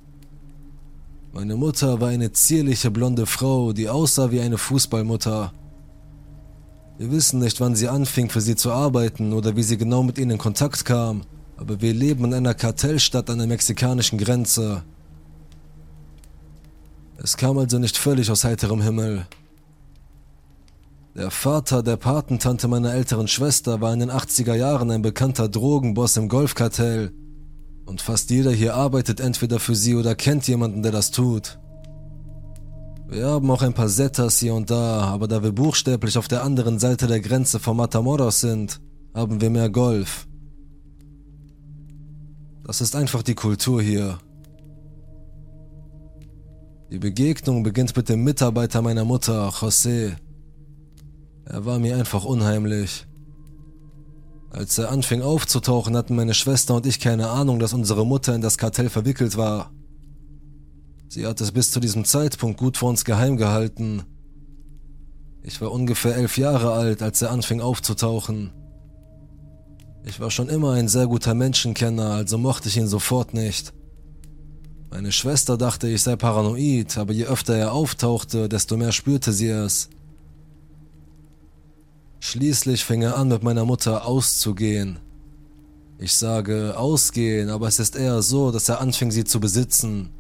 Meine 1.33 1.57
Mutter 1.57 1.99
war 2.03 2.11
eine 2.11 2.33
zierliche 2.33 2.91
blonde 2.91 3.25
Frau, 3.25 3.73
die 3.73 3.89
aussah 3.89 4.31
wie 4.33 4.43
eine 4.43 4.59
Fußballmutter. 4.59 5.55
Wir 6.99 7.11
wissen 7.11 7.41
nicht, 7.41 7.59
wann 7.59 7.75
sie 7.75 7.89
anfing, 7.89 8.29
für 8.29 8.43
sie 8.43 8.55
zu 8.55 8.71
arbeiten 8.71 9.33
oder 9.33 9.57
wie 9.57 9.63
sie 9.63 9.79
genau 9.79 10.03
mit 10.03 10.19
ihnen 10.19 10.33
in 10.33 10.39
Kontakt 10.39 10.85
kam, 10.85 11.23
aber 11.57 11.81
wir 11.81 11.95
leben 11.95 12.27
in 12.27 12.35
einer 12.35 12.53
Kartellstadt 12.53 13.31
an 13.31 13.39
der 13.39 13.47
mexikanischen 13.47 14.19
Grenze. 14.19 14.83
Es 17.17 17.39
kam 17.39 17.57
also 17.57 17.79
nicht 17.79 17.97
völlig 17.97 18.31
aus 18.31 18.45
heiterem 18.45 18.83
Himmel. 18.83 19.27
Der 21.17 21.31
Vater 21.31 21.83
der 21.83 21.97
Patentante 21.97 22.69
meiner 22.69 22.93
älteren 22.93 23.27
Schwester 23.27 23.81
war 23.81 23.91
in 23.95 24.01
den 24.01 24.11
80er 24.11 24.55
Jahren 24.55 24.91
ein 24.91 25.01
bekannter 25.01 25.49
Drogenboss 25.49 26.19
im 26.19 26.29
Golfkartell. 26.29 27.11
Und 27.87 28.03
fast 28.03 28.29
jeder 28.29 28.51
hier 28.51 28.75
arbeitet 28.75 29.21
entweder 29.21 29.59
für 29.59 29.75
sie 29.75 29.95
oder 29.95 30.15
kennt 30.15 30.47
jemanden, 30.47 30.83
der 30.83 30.93
das 30.93 31.13
tut. 31.13 31.59
Wir 33.09 33.29
haben 33.29 33.51
auch 33.51 33.63
ein 33.63 33.73
paar 33.73 33.89
Zetas 33.89 34.41
hier 34.41 34.53
und 34.53 34.69
da, 34.69 35.05
aber 35.05 35.27
da 35.27 35.43
wir 35.43 35.53
buchstäblich 35.53 36.19
auf 36.19 36.29
der 36.29 36.45
anderen 36.45 36.79
Seite 36.79 37.07
der 37.07 37.21
Grenze 37.21 37.61
von 37.61 37.79
Matamoros 37.79 38.43
sind, 38.43 38.83
haben 39.15 39.41
wir 39.41 39.49
mehr 39.49 39.71
Golf. 39.71 40.27
Das 42.65 42.83
ist 42.83 42.95
einfach 42.95 43.23
die 43.23 43.37
Kultur 43.37 43.81
hier. 43.81 44.19
Die 46.91 46.99
Begegnung 46.99 47.63
beginnt 47.63 47.97
mit 47.97 48.11
dem 48.11 48.23
Mitarbeiter 48.23 48.83
meiner 48.83 49.07
Mutter, 49.07 49.49
José. 49.49 50.17
Er 51.47 51.65
war 51.65 51.79
mir 51.79 51.97
einfach 51.97 52.25
unheimlich. 52.25 53.07
Als 54.51 54.79
er 54.79 54.91
anfing 54.91 55.23
aufzutauchen, 55.23 55.97
hatten 55.97 56.17
meine 56.17 56.35
Schwester 56.35 56.75
und 56.75 56.87
ich 56.87 56.99
keine 56.99 57.29
Ahnung, 57.29 57.59
dass 57.59 57.73
unsere 57.73 58.05
Mutter 58.05 58.35
in 58.35 58.41
das 58.41 58.59
Kartell 58.59 58.89
verwickelt 58.89 59.37
war. 59.37 59.71
Sie 61.09 61.27
hat 61.27 61.41
es 61.41 61.53
bis 61.53 61.71
zu 61.71 61.79
diesem 61.79 62.05
Zeitpunkt 62.05 62.59
gut 62.59 62.77
vor 62.77 62.89
uns 62.89 63.05
geheim 63.05 63.37
gehalten. 63.37 64.03
Ich 65.43 65.61
war 65.61 65.71
ungefähr 65.71 66.17
elf 66.17 66.37
Jahre 66.37 66.73
alt, 66.73 67.01
als 67.01 67.23
er 67.23 67.31
anfing 67.31 67.61
aufzutauchen. 67.61 68.53
Ich 70.05 70.19
war 70.19 70.31
schon 70.31 70.49
immer 70.49 70.73
ein 70.73 70.89
sehr 70.89 71.07
guter 71.07 71.35
Menschenkenner, 71.35 72.11
also 72.11 72.39
mochte 72.39 72.69
ich 72.69 72.77
ihn 72.77 72.89
sofort 72.89 73.35
nicht. 73.35 73.73
Meine 74.91 75.13
Schwester 75.13 75.57
dachte, 75.57 75.89
ich 75.89 76.03
sei 76.03 76.17
paranoid, 76.17 76.99
aber 76.99 77.13
je 77.13 77.27
öfter 77.27 77.55
er 77.55 77.73
auftauchte, 77.73 78.49
desto 78.49 78.77
mehr 78.77 78.93
spürte 78.93 79.33
sie 79.33 79.49
es. 79.49 79.91
Schließlich 82.29 82.85
fing 82.85 83.03
er 83.03 83.17
an, 83.17 83.29
mit 83.29 83.45
meiner 83.45 83.65
Mutter 83.65 84.05
auszugehen. 84.05 84.99
Ich 85.97 86.17
sage 86.17 86.77
ausgehen, 86.77 87.51
aber 87.51 87.69
es 87.69 87.79
ist 87.79 87.95
eher 87.95 88.21
so, 88.21 88.51
dass 88.51 88.69
er 88.69 88.81
anfing, 88.81 89.13
sie 89.13 89.23
zu 89.23 89.39
besitzen. 89.39 90.11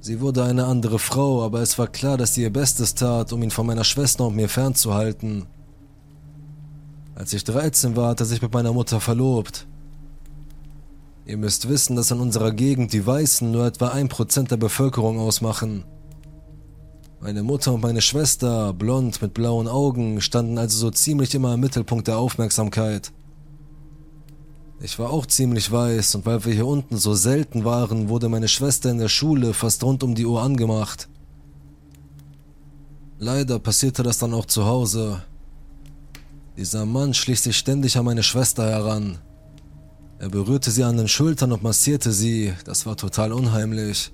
Sie 0.00 0.22
wurde 0.22 0.42
eine 0.44 0.64
andere 0.64 0.98
Frau, 0.98 1.44
aber 1.44 1.60
es 1.60 1.78
war 1.78 1.86
klar, 1.86 2.16
dass 2.16 2.34
sie 2.34 2.40
ihr 2.44 2.50
Bestes 2.50 2.94
tat, 2.94 3.34
um 3.34 3.42
ihn 3.42 3.50
von 3.50 3.66
meiner 3.66 3.84
Schwester 3.84 4.26
und 4.26 4.34
mir 4.34 4.48
fernzuhalten. 4.48 5.44
Als 7.14 7.34
ich 7.34 7.44
13 7.44 7.94
war, 7.94 8.08
hat 8.08 8.20
er 8.20 8.26
sich 8.26 8.40
mit 8.40 8.54
meiner 8.54 8.72
Mutter 8.72 9.00
verlobt. 9.00 9.66
Ihr 11.26 11.36
müsst 11.36 11.68
wissen, 11.68 11.94
dass 11.94 12.10
in 12.10 12.20
unserer 12.20 12.52
Gegend 12.52 12.94
die 12.94 13.06
Weißen 13.06 13.52
nur 13.52 13.66
etwa 13.66 13.88
ein 13.88 14.08
Prozent 14.08 14.50
der 14.50 14.56
Bevölkerung 14.56 15.18
ausmachen. 15.18 15.84
Meine 17.24 17.44
Mutter 17.44 17.72
und 17.72 17.82
meine 17.82 18.02
Schwester, 18.02 18.72
blond 18.72 19.22
mit 19.22 19.32
blauen 19.32 19.68
Augen, 19.68 20.20
standen 20.20 20.58
also 20.58 20.76
so 20.76 20.90
ziemlich 20.90 21.32
immer 21.36 21.54
im 21.54 21.60
Mittelpunkt 21.60 22.08
der 22.08 22.18
Aufmerksamkeit. 22.18 23.12
Ich 24.80 24.98
war 24.98 25.10
auch 25.10 25.26
ziemlich 25.26 25.70
weiß 25.70 26.16
und 26.16 26.26
weil 26.26 26.44
wir 26.44 26.52
hier 26.52 26.66
unten 26.66 26.96
so 26.96 27.14
selten 27.14 27.64
waren, 27.64 28.08
wurde 28.08 28.28
meine 28.28 28.48
Schwester 28.48 28.90
in 28.90 28.98
der 28.98 29.08
Schule 29.08 29.54
fast 29.54 29.84
rund 29.84 30.02
um 30.02 30.16
die 30.16 30.26
Uhr 30.26 30.42
angemacht. 30.42 31.08
Leider 33.20 33.60
passierte 33.60 34.02
das 34.02 34.18
dann 34.18 34.34
auch 34.34 34.46
zu 34.46 34.64
Hause. 34.64 35.22
Dieser 36.56 36.86
Mann 36.86 37.14
schlich 37.14 37.40
sich 37.40 37.56
ständig 37.56 37.96
an 37.96 38.04
meine 38.04 38.24
Schwester 38.24 38.68
heran. 38.68 39.18
Er 40.18 40.28
berührte 40.28 40.72
sie 40.72 40.82
an 40.82 40.96
den 40.96 41.06
Schultern 41.06 41.52
und 41.52 41.62
massierte 41.62 42.10
sie. 42.10 42.52
Das 42.64 42.84
war 42.84 42.96
total 42.96 43.32
unheimlich. 43.32 44.10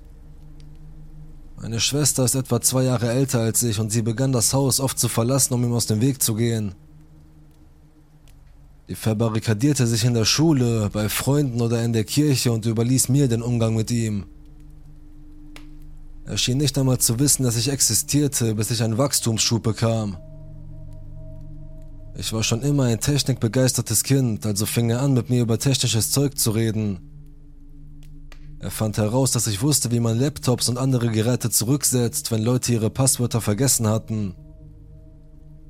Meine 1.61 1.81
Schwester 1.81 2.25
ist 2.25 2.37
etwa 2.37 2.61
zwei 2.61 2.85
Jahre 2.85 3.11
älter 3.11 3.41
als 3.41 3.65
ich 3.65 3.81
und 3.81 3.91
sie 3.91 4.03
begann 4.03 4.31
das 4.31 4.55
Haus 4.55 4.79
oft 4.79 4.97
zu 4.97 5.09
verlassen, 5.09 5.55
um 5.55 5.65
ihm 5.65 5.73
aus 5.73 5.87
dem 5.87 6.01
Weg 6.01 6.23
zu 6.23 6.35
gehen. 6.35 6.75
Sie 8.87 8.95
verbarrikadierte 8.95 9.87
sich 9.87 10.05
in 10.05 10.15
der 10.15 10.25
Schule, 10.25 10.89
bei 10.93 11.09
Freunden 11.09 11.61
oder 11.61 11.83
in 11.83 11.93
der 11.93 12.05
Kirche 12.05 12.53
und 12.53 12.65
überließ 12.65 13.09
mir 13.09 13.27
den 13.27 13.43
Umgang 13.43 13.75
mit 13.75 13.91
ihm. 13.91 14.27
Er 16.27 16.39
schien 16.39 16.59
nicht 16.59 16.79
einmal 16.79 16.99
zu 16.99 17.19
wissen, 17.19 17.43
dass 17.43 17.57
ich 17.57 17.71
existierte, 17.71 18.55
bis 18.55 18.71
ich 18.71 18.83
einen 18.83 18.97
Wachstumsschub 18.97 19.63
bekam. 19.63 20.17
Ich 22.17 22.33
war 22.33 22.45
schon 22.45 22.63
immer 22.63 22.85
ein 22.85 23.01
technikbegeistertes 23.01 24.05
Kind, 24.05 24.47
also 24.47 24.65
fing 24.65 24.91
er 24.91 25.03
an, 25.03 25.13
mit 25.13 25.29
mir 25.29 25.43
über 25.43 25.59
technisches 25.59 26.13
Zeug 26.13 26.39
zu 26.39 26.53
reden. 26.53 27.18
Er 28.61 28.71
fand 28.71 28.99
heraus, 28.99 29.31
dass 29.31 29.47
ich 29.47 29.63
wusste, 29.63 29.93
wie 29.93 30.01
man 30.01 30.19
Laptops 30.19 30.69
und 30.69 30.79
andere 30.79 31.11
Geräte 31.11 31.49
zurücksetzt, 31.49 32.33
wenn 32.33 32.43
Leute 32.43 32.73
ihre 32.73 32.91
Passwörter 32.91 33.41
vergessen 33.41 33.87
hatten. 33.87 34.35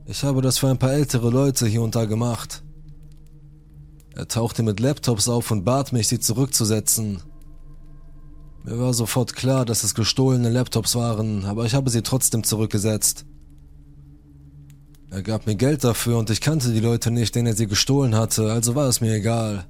Ich 0.07 0.25
habe 0.25 0.41
das 0.41 0.59
für 0.59 0.69
ein 0.69 0.79
paar 0.79 0.93
ältere 0.93 1.29
Leute 1.29 1.67
hier 1.67 1.83
und 1.83 1.95
da 1.95 2.07
gemacht. 2.07 2.63
Er 4.15 4.27
tauchte 4.27 4.63
mit 4.63 4.81
Laptops 4.81 5.29
auf 5.29 5.51
und 5.51 5.65
bat 5.65 5.93
mich, 5.93 6.09
sie 6.09 6.19
zurückzusetzen. 6.19 7.21
Mir 8.65 8.79
war 8.79 8.95
sofort 8.95 9.35
klar, 9.37 9.67
dass 9.67 9.85
es 9.85 9.95
gestohlene 9.95 10.49
Laptops 10.49 10.95
waren, 10.95 11.45
aber 11.45 11.67
ich 11.67 11.75
habe 11.75 11.91
sie 11.91 12.03
trotzdem 12.03 12.43
zurückgesetzt. 12.43 13.27
Er 15.11 15.23
gab 15.23 15.47
mir 15.47 15.57
Geld 15.57 15.85
dafür 15.85 16.19
und 16.19 16.31
ich 16.31 16.41
kannte 16.41 16.73
die 16.73 16.81
Leute 16.81 17.11
nicht, 17.11 17.35
denen 17.35 17.47
er 17.49 17.55
sie 17.55 17.67
gestohlen 17.67 18.15
hatte, 18.15 18.51
also 18.51 18.75
war 18.75 18.89
es 18.89 19.01
mir 19.01 19.15
egal. 19.15 19.67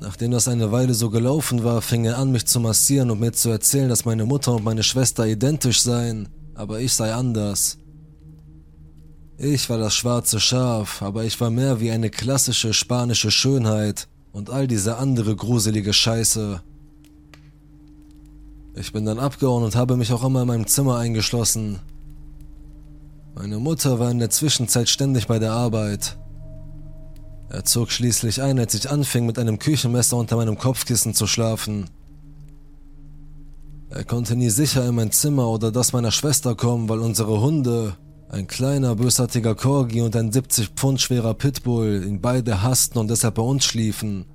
Nachdem 0.00 0.30
das 0.30 0.48
eine 0.48 0.72
Weile 0.72 0.94
so 0.94 1.10
gelaufen 1.10 1.64
war, 1.64 1.80
fing 1.80 2.04
er 2.04 2.18
an, 2.18 2.30
mich 2.30 2.46
zu 2.46 2.60
massieren 2.60 3.10
und 3.10 3.20
mir 3.20 3.32
zu 3.32 3.48
erzählen, 3.48 3.88
dass 3.88 4.04
meine 4.04 4.26
Mutter 4.26 4.54
und 4.54 4.64
meine 4.64 4.82
Schwester 4.82 5.26
identisch 5.26 5.80
seien, 5.82 6.28
aber 6.54 6.80
ich 6.80 6.92
sei 6.92 7.14
anders. 7.14 7.78
Ich 9.38 9.68
war 9.68 9.78
das 9.78 9.94
schwarze 9.94 10.40
Schaf, 10.40 11.02
aber 11.02 11.24
ich 11.24 11.40
war 11.40 11.50
mehr 11.50 11.80
wie 11.80 11.90
eine 11.90 12.10
klassische 12.10 12.74
spanische 12.74 13.30
Schönheit 13.30 14.08
und 14.32 14.50
all 14.50 14.66
diese 14.66 14.96
andere 14.98 15.34
gruselige 15.34 15.92
Scheiße. 15.92 16.60
Ich 18.74 18.92
bin 18.92 19.06
dann 19.06 19.18
abgehauen 19.18 19.64
und 19.64 19.76
habe 19.76 19.96
mich 19.96 20.12
auch 20.12 20.24
immer 20.24 20.42
in 20.42 20.48
meinem 20.48 20.66
Zimmer 20.66 20.98
eingeschlossen, 20.98 21.80
meine 23.38 23.58
Mutter 23.58 23.98
war 23.98 24.10
in 24.10 24.18
der 24.18 24.30
Zwischenzeit 24.30 24.88
ständig 24.88 25.26
bei 25.26 25.38
der 25.38 25.52
Arbeit. 25.52 26.16
Er 27.56 27.64
zog 27.64 27.90
schließlich 27.90 28.42
ein, 28.42 28.58
als 28.58 28.74
ich 28.74 28.90
anfing, 28.90 29.24
mit 29.24 29.38
einem 29.38 29.58
Küchenmesser 29.58 30.18
unter 30.18 30.36
meinem 30.36 30.58
Kopfkissen 30.58 31.14
zu 31.14 31.26
schlafen. 31.26 31.88
Er 33.88 34.04
konnte 34.04 34.36
nie 34.36 34.50
sicher 34.50 34.86
in 34.86 34.94
mein 34.94 35.10
Zimmer 35.10 35.48
oder 35.48 35.72
das 35.72 35.94
meiner 35.94 36.10
Schwester 36.10 36.54
kommen, 36.54 36.90
weil 36.90 36.98
unsere 36.98 37.40
Hunde, 37.40 37.96
ein 38.28 38.46
kleiner 38.46 38.94
bösartiger 38.94 39.54
Corgi 39.54 40.02
und 40.02 40.14
ein 40.16 40.32
70 40.32 40.68
Pfund 40.76 41.00
schwerer 41.00 41.32
Pitbull, 41.32 42.04
ihn 42.06 42.20
beide 42.20 42.60
hassten 42.62 42.98
und 42.98 43.08
deshalb 43.08 43.36
bei 43.36 43.42
uns 43.42 43.64
schliefen. 43.64 44.26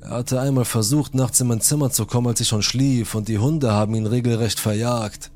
Er 0.00 0.10
hatte 0.10 0.40
einmal 0.40 0.64
versucht, 0.64 1.16
nachts 1.16 1.40
in 1.40 1.48
mein 1.48 1.60
Zimmer 1.60 1.90
zu 1.90 2.06
kommen, 2.06 2.28
als 2.28 2.40
ich 2.40 2.46
schon 2.46 2.62
schlief, 2.62 3.16
und 3.16 3.26
die 3.26 3.38
Hunde 3.38 3.72
haben 3.72 3.96
ihn 3.96 4.06
regelrecht 4.06 4.60
verjagt. 4.60 5.32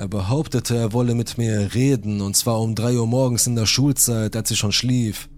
Er 0.00 0.08
behauptete, 0.08 0.78
er 0.78 0.94
wolle 0.94 1.14
mit 1.14 1.36
mir 1.36 1.74
reden, 1.74 2.22
und 2.22 2.34
zwar 2.34 2.58
um 2.62 2.74
drei 2.74 2.96
Uhr 2.96 3.06
morgens 3.06 3.46
in 3.46 3.54
der 3.54 3.66
Schulzeit, 3.66 4.34
als 4.34 4.50
ich 4.50 4.58
schon 4.58 4.72
schlief. 4.72 5.28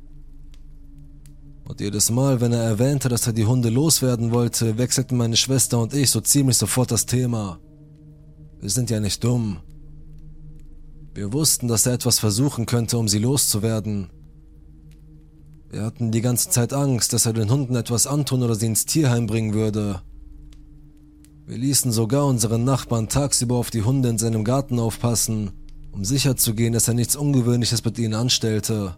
Und 1.65 1.81
jedes 1.81 2.13
Mal, 2.13 2.41
wenn 2.41 2.53
er 2.53 2.63
erwähnte, 2.63 3.09
dass 3.09 3.27
er 3.27 3.33
die 3.33 3.45
Hunde 3.45 3.71
loswerden 3.71 4.31
wollte, 4.31 4.79
wechselten 4.79 5.17
meine 5.17 5.37
Schwester 5.37 5.81
und 5.81 5.93
ich 5.95 6.11
so 6.11 6.21
ziemlich 6.21 6.59
sofort 6.59 6.93
das 6.93 7.07
Thema. 7.07 7.59
Wir 8.61 8.71
sind 8.71 8.89
ja 8.89 9.01
nicht 9.01 9.25
dumm. 9.25 9.59
Wir 11.13 11.33
wussten, 11.33 11.67
dass 11.67 11.87
er 11.87 11.95
etwas 11.95 12.21
versuchen 12.21 12.65
könnte, 12.65 12.99
um 12.99 13.09
sie 13.09 13.19
loszuwerden. 13.19 14.11
Wir 15.71 15.83
hatten 15.83 16.13
die 16.13 16.21
ganze 16.21 16.51
Zeit 16.51 16.73
Angst, 16.73 17.13
dass 17.13 17.27
er 17.27 17.33
den 17.33 17.51
Hunden 17.51 17.75
etwas 17.75 18.07
antun 18.07 18.45
oder 18.45 18.55
sie 18.55 18.67
ins 18.67 18.87
Tierheim 18.87 19.27
bringen 19.27 19.55
würde. 19.55 20.03
Wir 21.47 21.59
ließen 21.59 21.91
sogar 21.91 22.27
unseren 22.27 22.65
Nachbarn 22.65 23.09
tagsüber 23.09 23.57
auf 23.57 23.71
die 23.71 23.83
Hunde 23.83 24.09
in 24.09 24.19
seinem 24.19 24.45
Garten 24.45 24.79
aufpassen, 24.79 25.51
um 25.91 26.05
sicherzugehen, 26.05 26.73
dass 26.73 26.89
er 26.89 26.95
nichts 26.95 27.17
Ungewöhnliches 27.17 27.85
mit 27.85 27.99
ihnen 27.99 28.15
anstellte. 28.15 28.97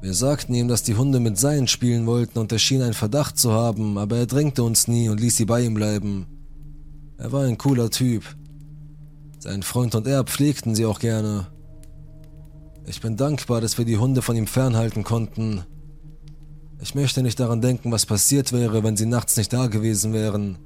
Wir 0.00 0.14
sagten 0.14 0.54
ihm, 0.54 0.66
dass 0.68 0.82
die 0.82 0.96
Hunde 0.96 1.20
mit 1.20 1.38
Seien 1.38 1.68
spielen 1.68 2.06
wollten 2.06 2.38
und 2.38 2.50
er 2.50 2.58
schien 2.58 2.82
einen 2.82 2.94
Verdacht 2.94 3.38
zu 3.38 3.52
haben, 3.52 3.98
aber 3.98 4.16
er 4.16 4.26
drängte 4.26 4.64
uns 4.64 4.88
nie 4.88 5.08
und 5.08 5.20
ließ 5.20 5.36
sie 5.36 5.44
bei 5.44 5.62
ihm 5.62 5.74
bleiben. 5.74 6.26
Er 7.18 7.30
war 7.30 7.44
ein 7.44 7.58
cooler 7.58 7.90
Typ. 7.90 8.24
Sein 9.38 9.62
Freund 9.62 9.94
und 9.94 10.06
er 10.06 10.24
pflegten 10.24 10.74
sie 10.74 10.86
auch 10.86 10.98
gerne. 10.98 11.46
Ich 12.84 13.00
bin 13.00 13.16
dankbar, 13.16 13.60
dass 13.60 13.78
wir 13.78 13.84
die 13.84 13.98
Hunde 13.98 14.22
von 14.22 14.34
ihm 14.34 14.48
fernhalten 14.48 15.04
konnten, 15.04 15.64
ich 16.82 16.96
möchte 16.96 17.22
nicht 17.22 17.38
daran 17.38 17.60
denken, 17.60 17.92
was 17.92 18.06
passiert 18.06 18.52
wäre, 18.52 18.82
wenn 18.82 18.96
sie 18.96 19.06
nachts 19.06 19.36
nicht 19.36 19.52
da 19.52 19.68
gewesen 19.68 20.12
wären. 20.12 20.58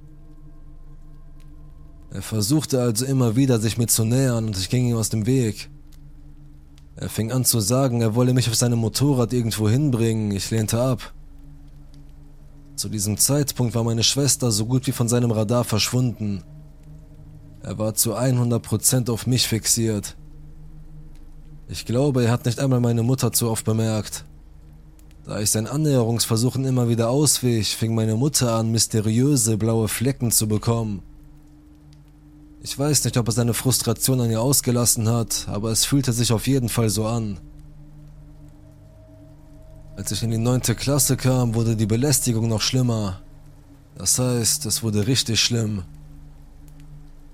Er 2.10 2.22
versuchte 2.22 2.80
also 2.80 3.04
immer 3.04 3.36
wieder, 3.36 3.60
sich 3.60 3.76
mir 3.76 3.86
zu 3.86 4.04
nähern 4.04 4.46
und 4.46 4.56
ich 4.56 4.70
ging 4.70 4.88
ihm 4.88 4.96
aus 4.96 5.10
dem 5.10 5.26
Weg. 5.26 5.68
Er 6.96 7.10
fing 7.10 7.30
an 7.32 7.44
zu 7.44 7.60
sagen, 7.60 8.00
er 8.00 8.14
wolle 8.14 8.32
mich 8.32 8.48
auf 8.48 8.54
seinem 8.54 8.78
Motorrad 8.78 9.34
irgendwo 9.34 9.68
hinbringen, 9.68 10.30
ich 10.30 10.50
lehnte 10.50 10.80
ab. 10.80 11.12
Zu 12.76 12.88
diesem 12.88 13.18
Zeitpunkt 13.18 13.74
war 13.74 13.84
meine 13.84 14.02
Schwester 14.02 14.50
so 14.50 14.64
gut 14.64 14.86
wie 14.86 14.92
von 14.92 15.08
seinem 15.08 15.30
Radar 15.30 15.64
verschwunden. 15.64 16.42
Er 17.62 17.76
war 17.76 17.94
zu 17.94 18.16
100% 18.16 19.10
auf 19.10 19.26
mich 19.26 19.46
fixiert. 19.46 20.16
Ich 21.68 21.84
glaube, 21.84 22.24
er 22.24 22.30
hat 22.30 22.46
nicht 22.46 22.58
einmal 22.58 22.80
meine 22.80 23.02
Mutter 23.02 23.32
zu 23.32 23.50
oft 23.50 23.66
bemerkt. 23.66 24.24
Da 25.26 25.40
ich 25.40 25.50
seinen 25.50 25.66
Annäherungsversuchen 25.66 26.64
immer 26.64 26.88
wieder 26.88 27.10
auswich, 27.10 27.74
fing 27.74 27.96
meine 27.96 28.14
Mutter 28.14 28.54
an, 28.54 28.70
mysteriöse 28.70 29.58
blaue 29.58 29.88
Flecken 29.88 30.30
zu 30.30 30.46
bekommen. 30.46 31.02
Ich 32.62 32.78
weiß 32.78 33.04
nicht, 33.04 33.16
ob 33.16 33.26
er 33.26 33.32
seine 33.32 33.52
Frustration 33.52 34.20
an 34.20 34.30
ihr 34.30 34.40
ausgelassen 34.40 35.08
hat, 35.08 35.46
aber 35.48 35.72
es 35.72 35.84
fühlte 35.84 36.12
sich 36.12 36.32
auf 36.32 36.46
jeden 36.46 36.68
Fall 36.68 36.90
so 36.90 37.06
an. 37.06 37.40
Als 39.96 40.12
ich 40.12 40.22
in 40.22 40.30
die 40.30 40.38
neunte 40.38 40.76
Klasse 40.76 41.16
kam, 41.16 41.56
wurde 41.56 41.74
die 41.74 41.86
Belästigung 41.86 42.48
noch 42.48 42.60
schlimmer. 42.60 43.20
Das 43.98 44.20
heißt, 44.20 44.64
es 44.66 44.84
wurde 44.84 45.08
richtig 45.08 45.40
schlimm. 45.40 45.82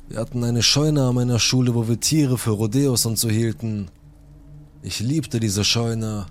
Wir 0.08 0.18
hatten 0.18 0.44
eine 0.44 0.62
Scheune 0.62 1.08
an 1.08 1.14
meiner 1.14 1.38
Schule, 1.38 1.74
wo 1.74 1.88
wir 1.88 2.00
Tiere 2.00 2.38
für 2.38 2.52
Rodeos 2.52 3.04
und 3.04 3.18
so 3.18 3.28
hielten. 3.28 3.88
Ich 4.82 5.00
liebte 5.00 5.40
diese 5.40 5.64
Scheune. 5.64 6.26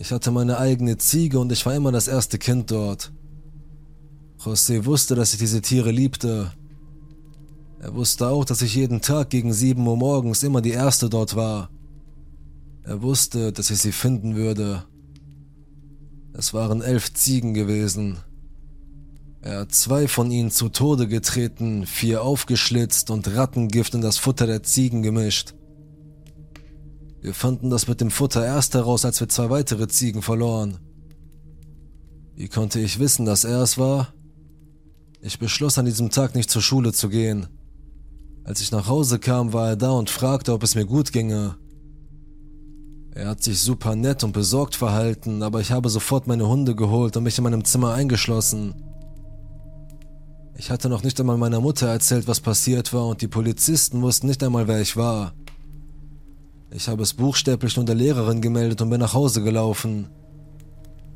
Ich 0.00 0.12
hatte 0.12 0.30
meine 0.30 0.58
eigene 0.58 0.96
Ziege 0.96 1.40
und 1.40 1.50
ich 1.50 1.66
war 1.66 1.74
immer 1.74 1.90
das 1.90 2.06
erste 2.06 2.38
Kind 2.38 2.70
dort. 2.70 3.12
José 4.38 4.84
wusste, 4.84 5.16
dass 5.16 5.32
ich 5.32 5.40
diese 5.40 5.60
Tiere 5.60 5.90
liebte. 5.90 6.52
Er 7.80 7.94
wusste 7.94 8.28
auch, 8.28 8.44
dass 8.44 8.62
ich 8.62 8.76
jeden 8.76 9.00
Tag 9.00 9.30
gegen 9.30 9.52
7 9.52 9.84
Uhr 9.84 9.96
morgens 9.96 10.44
immer 10.44 10.60
die 10.60 10.70
erste 10.70 11.10
dort 11.10 11.34
war. 11.34 11.70
Er 12.84 13.02
wusste, 13.02 13.52
dass 13.52 13.70
ich 13.70 13.78
sie 13.78 13.90
finden 13.90 14.36
würde. 14.36 14.84
Es 16.32 16.54
waren 16.54 16.80
elf 16.80 17.12
Ziegen 17.14 17.52
gewesen. 17.52 18.18
Er 19.42 19.60
hat 19.60 19.74
zwei 19.74 20.06
von 20.06 20.30
ihnen 20.30 20.52
zu 20.52 20.68
Tode 20.68 21.08
getreten, 21.08 21.86
vier 21.86 22.22
aufgeschlitzt 22.22 23.10
und 23.10 23.26
Rattengift 23.34 23.94
in 23.94 24.00
das 24.00 24.18
Futter 24.18 24.46
der 24.46 24.62
Ziegen 24.62 25.02
gemischt. 25.02 25.54
Wir 27.20 27.34
fanden 27.34 27.70
das 27.70 27.88
mit 27.88 28.00
dem 28.00 28.10
Futter 28.10 28.44
erst 28.44 28.74
heraus, 28.74 29.04
als 29.04 29.20
wir 29.20 29.28
zwei 29.28 29.50
weitere 29.50 29.88
Ziegen 29.88 30.22
verloren. 30.22 30.78
Wie 32.34 32.48
konnte 32.48 32.78
ich 32.78 33.00
wissen, 33.00 33.26
dass 33.26 33.44
er 33.44 33.62
es 33.62 33.78
war? 33.78 34.14
Ich 35.20 35.40
beschloss 35.40 35.78
an 35.78 35.84
diesem 35.84 36.10
Tag 36.10 36.36
nicht 36.36 36.50
zur 36.50 36.62
Schule 36.62 36.92
zu 36.92 37.08
gehen. 37.08 37.48
Als 38.44 38.60
ich 38.60 38.70
nach 38.70 38.86
Hause 38.86 39.18
kam, 39.18 39.52
war 39.52 39.70
er 39.70 39.76
da 39.76 39.90
und 39.90 40.10
fragte, 40.10 40.52
ob 40.52 40.62
es 40.62 40.76
mir 40.76 40.86
gut 40.86 41.12
ginge. 41.12 41.56
Er 43.10 43.28
hat 43.30 43.42
sich 43.42 43.60
super 43.60 43.96
nett 43.96 44.22
und 44.22 44.32
besorgt 44.32 44.76
verhalten, 44.76 45.42
aber 45.42 45.60
ich 45.60 45.72
habe 45.72 45.88
sofort 45.88 46.28
meine 46.28 46.46
Hunde 46.46 46.76
geholt 46.76 47.16
und 47.16 47.24
mich 47.24 47.36
in 47.36 47.44
meinem 47.44 47.64
Zimmer 47.64 47.92
eingeschlossen. 47.92 48.74
Ich 50.56 50.70
hatte 50.70 50.88
noch 50.88 51.02
nicht 51.02 51.18
einmal 51.18 51.36
meiner 51.36 51.60
Mutter 51.60 51.88
erzählt, 51.88 52.28
was 52.28 52.40
passiert 52.40 52.92
war, 52.92 53.08
und 53.08 53.20
die 53.20 53.28
Polizisten 53.28 54.02
wussten 54.02 54.28
nicht 54.28 54.42
einmal, 54.44 54.68
wer 54.68 54.80
ich 54.80 54.96
war. 54.96 55.34
Ich 56.70 56.88
habe 56.88 57.02
es 57.02 57.14
buchstäblich 57.14 57.76
nur 57.76 57.86
der 57.86 57.94
Lehrerin 57.94 58.42
gemeldet 58.42 58.82
und 58.82 58.90
bin 58.90 59.00
nach 59.00 59.14
Hause 59.14 59.42
gelaufen. 59.42 60.10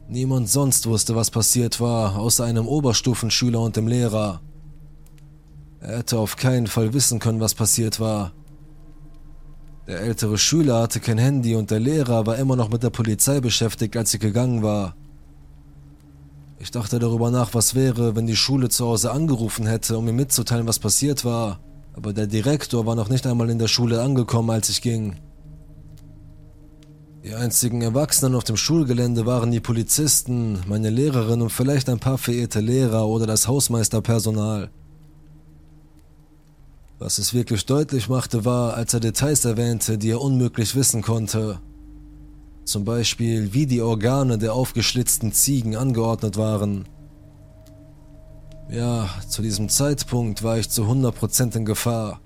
Niemand 0.08 0.48
sonst 0.48 0.86
wusste, 0.86 1.14
was 1.14 1.30
passiert 1.30 1.80
war, 1.80 2.16
außer 2.16 2.44
einem 2.44 2.66
Oberstufenschüler 2.66 3.60
und 3.60 3.76
dem 3.76 3.86
Lehrer. 3.86 4.40
Er 5.80 5.98
hätte 5.98 6.18
auf 6.18 6.36
keinen 6.36 6.66
Fall 6.66 6.94
wissen 6.94 7.18
können, 7.18 7.40
was 7.40 7.54
passiert 7.54 8.00
war. 8.00 8.32
Der 9.86 10.00
ältere 10.00 10.38
Schüler 10.38 10.80
hatte 10.80 11.00
kein 11.00 11.18
Handy 11.18 11.54
und 11.54 11.70
der 11.70 11.80
Lehrer 11.80 12.24
war 12.24 12.38
immer 12.38 12.56
noch 12.56 12.70
mit 12.70 12.82
der 12.82 12.90
Polizei 12.90 13.40
beschäftigt, 13.40 13.96
als 13.96 14.14
ich 14.14 14.20
gegangen 14.20 14.62
war. 14.62 14.94
Ich 16.58 16.70
dachte 16.70 16.98
darüber 16.98 17.30
nach, 17.30 17.54
was 17.54 17.74
wäre, 17.74 18.14
wenn 18.14 18.26
die 18.26 18.36
Schule 18.36 18.68
zu 18.68 18.86
Hause 18.86 19.10
angerufen 19.10 19.66
hätte, 19.66 19.98
um 19.98 20.04
mir 20.04 20.12
mitzuteilen, 20.12 20.68
was 20.68 20.78
passiert 20.78 21.24
war. 21.24 21.58
Aber 21.94 22.12
der 22.12 22.28
Direktor 22.28 22.86
war 22.86 22.94
noch 22.94 23.08
nicht 23.08 23.26
einmal 23.26 23.50
in 23.50 23.58
der 23.58 23.68
Schule 23.68 24.00
angekommen, 24.00 24.50
als 24.50 24.68
ich 24.68 24.80
ging. 24.80 25.16
Die 27.24 27.36
einzigen 27.36 27.82
Erwachsenen 27.82 28.34
auf 28.34 28.42
dem 28.42 28.56
Schulgelände 28.56 29.26
waren 29.26 29.52
die 29.52 29.60
Polizisten, 29.60 30.58
meine 30.66 30.90
Lehrerin 30.90 31.40
und 31.40 31.50
vielleicht 31.50 31.88
ein 31.88 32.00
paar 32.00 32.18
verehrte 32.18 32.58
Lehrer 32.58 33.06
oder 33.06 33.26
das 33.26 33.46
Hausmeisterpersonal. 33.46 34.70
Was 36.98 37.18
es 37.18 37.32
wirklich 37.32 37.64
deutlich 37.64 38.08
machte, 38.08 38.44
war, 38.44 38.74
als 38.74 38.92
er 38.94 39.00
Details 39.00 39.44
erwähnte, 39.44 39.98
die 39.98 40.10
er 40.10 40.20
unmöglich 40.20 40.74
wissen 40.74 41.02
konnte. 41.02 41.60
Zum 42.64 42.84
Beispiel, 42.84 43.52
wie 43.52 43.66
die 43.66 43.82
Organe 43.82 44.36
der 44.36 44.54
aufgeschlitzten 44.54 45.32
Ziegen 45.32 45.76
angeordnet 45.76 46.36
waren. 46.36 46.88
Ja, 48.68 49.08
zu 49.28 49.42
diesem 49.42 49.68
Zeitpunkt 49.68 50.42
war 50.42 50.58
ich 50.58 50.70
zu 50.70 50.84
100% 50.84 51.56
in 51.56 51.64
Gefahr. 51.64 52.20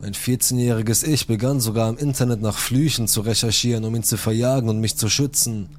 Mein 0.00 0.14
14-jähriges 0.14 1.04
Ich 1.04 1.26
begann 1.26 1.58
sogar 1.58 1.88
im 1.88 1.98
Internet 1.98 2.40
nach 2.40 2.56
Flüchen 2.56 3.08
zu 3.08 3.20
recherchieren, 3.20 3.84
um 3.84 3.96
ihn 3.96 4.04
zu 4.04 4.16
verjagen 4.16 4.68
und 4.68 4.78
mich 4.78 4.96
zu 4.96 5.08
schützen. 5.08 5.70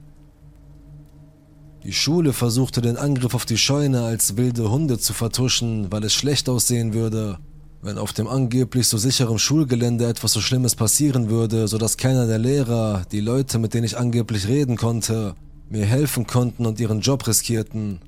Die 1.85 1.93
Schule 1.93 2.33
versuchte 2.33 2.81
den 2.81 2.97
Angriff 2.97 3.33
auf 3.33 3.45
die 3.45 3.57
Scheune 3.57 4.03
als 4.03 4.35
wilde 4.35 4.69
Hunde 4.69 4.99
zu 4.99 5.13
vertuschen, 5.13 5.89
weil 5.89 6.03
es 6.03 6.13
schlecht 6.13 6.49
aussehen 6.49 6.93
würde. 6.93 7.39
Wenn 7.81 7.97
auf 7.97 8.11
dem 8.11 8.27
angeblich 8.27 8.89
so 8.89 8.97
sicheren 8.97 9.39
Schulgelände 9.39 10.05
etwas 10.05 10.33
so 10.33 10.41
Schlimmes 10.41 10.75
passieren 10.75 11.29
würde, 11.29 11.69
sodass 11.69 11.95
keiner 11.95 12.27
der 12.27 12.39
Lehrer, 12.39 13.03
die 13.13 13.21
Leute, 13.21 13.57
mit 13.57 13.73
denen 13.73 13.85
ich 13.85 13.97
angeblich 13.97 14.49
reden 14.49 14.75
konnte, 14.75 15.35
mir 15.69 15.85
helfen 15.85 16.27
konnten 16.27 16.65
und 16.65 16.81
ihren 16.81 16.99
Job 16.99 17.25
riskierten. 17.25 18.01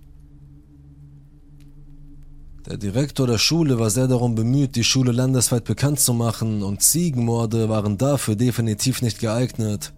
Der 2.71 2.77
Direktor 2.77 3.27
der 3.27 3.37
Schule 3.37 3.79
war 3.79 3.89
sehr 3.89 4.07
darum 4.07 4.33
bemüht, 4.33 4.77
die 4.77 4.85
Schule 4.85 5.11
landesweit 5.11 5.65
bekannt 5.65 5.99
zu 5.99 6.13
machen, 6.13 6.63
und 6.63 6.81
Ziegenmorde 6.81 7.67
waren 7.67 7.97
dafür 7.97 8.37
definitiv 8.37 9.01
nicht 9.01 9.19
geeignet. 9.19 9.91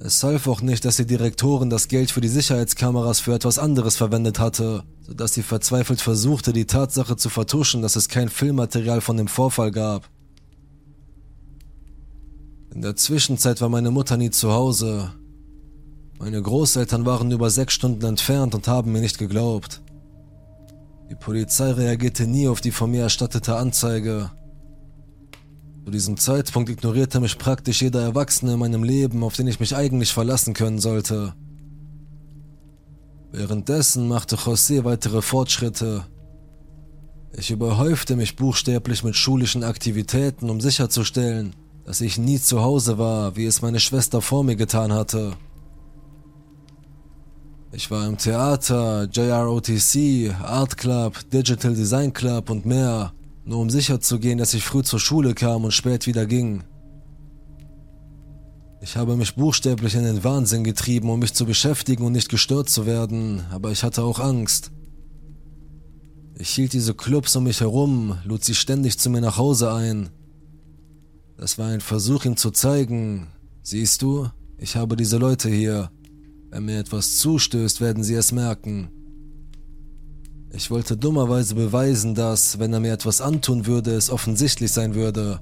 Es 0.00 0.24
half 0.24 0.48
auch 0.48 0.60
nicht, 0.60 0.84
dass 0.84 0.96
die 0.96 1.06
Direktorin 1.06 1.70
das 1.70 1.86
Geld 1.86 2.10
für 2.10 2.20
die 2.20 2.26
Sicherheitskameras 2.26 3.20
für 3.20 3.32
etwas 3.32 3.60
anderes 3.60 3.94
verwendet 3.94 4.40
hatte, 4.40 4.82
sodass 5.06 5.34
sie 5.34 5.44
verzweifelt 5.44 6.00
versuchte, 6.00 6.52
die 6.52 6.66
Tatsache 6.66 7.14
zu 7.14 7.28
vertuschen, 7.28 7.80
dass 7.80 7.94
es 7.94 8.08
kein 8.08 8.28
Filmmaterial 8.28 9.00
von 9.00 9.18
dem 9.18 9.28
Vorfall 9.28 9.70
gab. 9.70 10.10
In 12.74 12.82
der 12.82 12.96
Zwischenzeit 12.96 13.60
war 13.60 13.68
meine 13.68 13.92
Mutter 13.92 14.16
nie 14.16 14.30
zu 14.30 14.50
Hause. 14.50 15.12
Meine 16.18 16.42
Großeltern 16.42 17.06
waren 17.06 17.30
über 17.30 17.50
sechs 17.50 17.74
Stunden 17.74 18.04
entfernt 18.04 18.56
und 18.56 18.66
haben 18.66 18.90
mir 18.90 19.00
nicht 19.00 19.18
geglaubt. 19.18 19.80
Die 21.10 21.14
Polizei 21.14 21.70
reagierte 21.70 22.26
nie 22.26 22.48
auf 22.48 22.60
die 22.60 22.70
von 22.70 22.90
mir 22.90 23.02
erstattete 23.02 23.56
Anzeige. 23.56 24.30
Zu 25.84 25.90
diesem 25.90 26.18
Zeitpunkt 26.18 26.68
ignorierte 26.68 27.18
mich 27.18 27.38
praktisch 27.38 27.80
jeder 27.80 28.02
Erwachsene 28.02 28.52
in 28.52 28.58
meinem 28.58 28.84
Leben, 28.84 29.24
auf 29.24 29.34
den 29.34 29.46
ich 29.46 29.58
mich 29.58 29.74
eigentlich 29.74 30.12
verlassen 30.12 30.52
können 30.52 30.78
sollte. 30.78 31.32
Währenddessen 33.32 34.06
machte 34.06 34.36
José 34.36 34.84
weitere 34.84 35.22
Fortschritte. 35.22 36.04
Ich 37.32 37.50
überhäufte 37.50 38.16
mich 38.16 38.36
buchstäblich 38.36 39.02
mit 39.02 39.16
schulischen 39.16 39.64
Aktivitäten, 39.64 40.50
um 40.50 40.60
sicherzustellen, 40.60 41.54
dass 41.84 42.02
ich 42.02 42.18
nie 42.18 42.38
zu 42.38 42.60
Hause 42.60 42.98
war, 42.98 43.34
wie 43.36 43.46
es 43.46 43.62
meine 43.62 43.80
Schwester 43.80 44.20
vor 44.20 44.44
mir 44.44 44.56
getan 44.56 44.92
hatte. 44.92 45.36
Ich 47.70 47.90
war 47.90 48.06
im 48.06 48.16
Theater, 48.16 49.08
JROTC, 49.12 50.34
Art 50.42 50.76
Club, 50.78 51.18
Digital 51.30 51.74
Design 51.74 52.12
Club 52.12 52.48
und 52.48 52.64
mehr 52.64 53.12
nur 53.44 53.60
um 53.60 53.70
sicher 53.70 54.00
zu 54.00 54.18
gehen, 54.18 54.38
dass 54.38 54.54
ich 54.54 54.62
früh 54.62 54.82
zur 54.82 55.00
Schule 55.00 55.34
kam 55.34 55.64
und 55.64 55.72
spät 55.72 56.06
wieder 56.06 56.26
ging. 56.26 56.64
Ich 58.80 58.96
habe 58.96 59.16
mich 59.16 59.34
buchstäblich 59.34 59.94
in 59.94 60.04
den 60.04 60.22
Wahnsinn 60.22 60.64
getrieben, 60.64 61.10
um 61.10 61.18
mich 61.18 61.34
zu 61.34 61.46
beschäftigen 61.46 62.04
und 62.04 62.12
nicht 62.12 62.28
gestört 62.28 62.68
zu 62.68 62.86
werden, 62.86 63.44
aber 63.50 63.70
ich 63.70 63.82
hatte 63.82 64.02
auch 64.02 64.20
Angst. 64.20 64.70
Ich 66.36 66.50
hielt 66.50 66.72
diese 66.74 66.94
Clubs 66.94 67.34
um 67.36 67.44
mich 67.44 67.60
herum, 67.60 68.18
lud 68.24 68.44
sie 68.44 68.54
ständig 68.54 68.98
zu 68.98 69.10
mir 69.10 69.20
nach 69.20 69.38
Hause 69.38 69.72
ein. 69.72 70.10
Das 71.36 71.58
war 71.58 71.68
ein 71.68 71.80
Versuch, 71.80 72.24
ihm 72.24 72.36
zu 72.36 72.50
zeigen, 72.50 73.28
siehst 73.62 74.02
du, 74.02 74.28
ich 74.58 74.76
habe 74.76 74.94
diese 74.94 75.18
Leute 75.18 75.48
hier. 75.48 75.90
Wenn 76.50 76.64
mir 76.64 76.78
etwas 76.78 77.18
zustößt, 77.18 77.80
werden 77.80 78.02
sie 78.02 78.14
es 78.14 78.32
merken. 78.32 78.90
Ich 80.50 80.70
wollte 80.70 80.96
dummerweise 80.96 81.54
beweisen, 81.54 82.14
dass, 82.14 82.58
wenn 82.58 82.72
er 82.72 82.80
mir 82.80 82.92
etwas 82.92 83.20
antun 83.20 83.66
würde, 83.66 83.92
es 83.92 84.10
offensichtlich 84.10 84.72
sein 84.72 84.94
würde. 84.94 85.40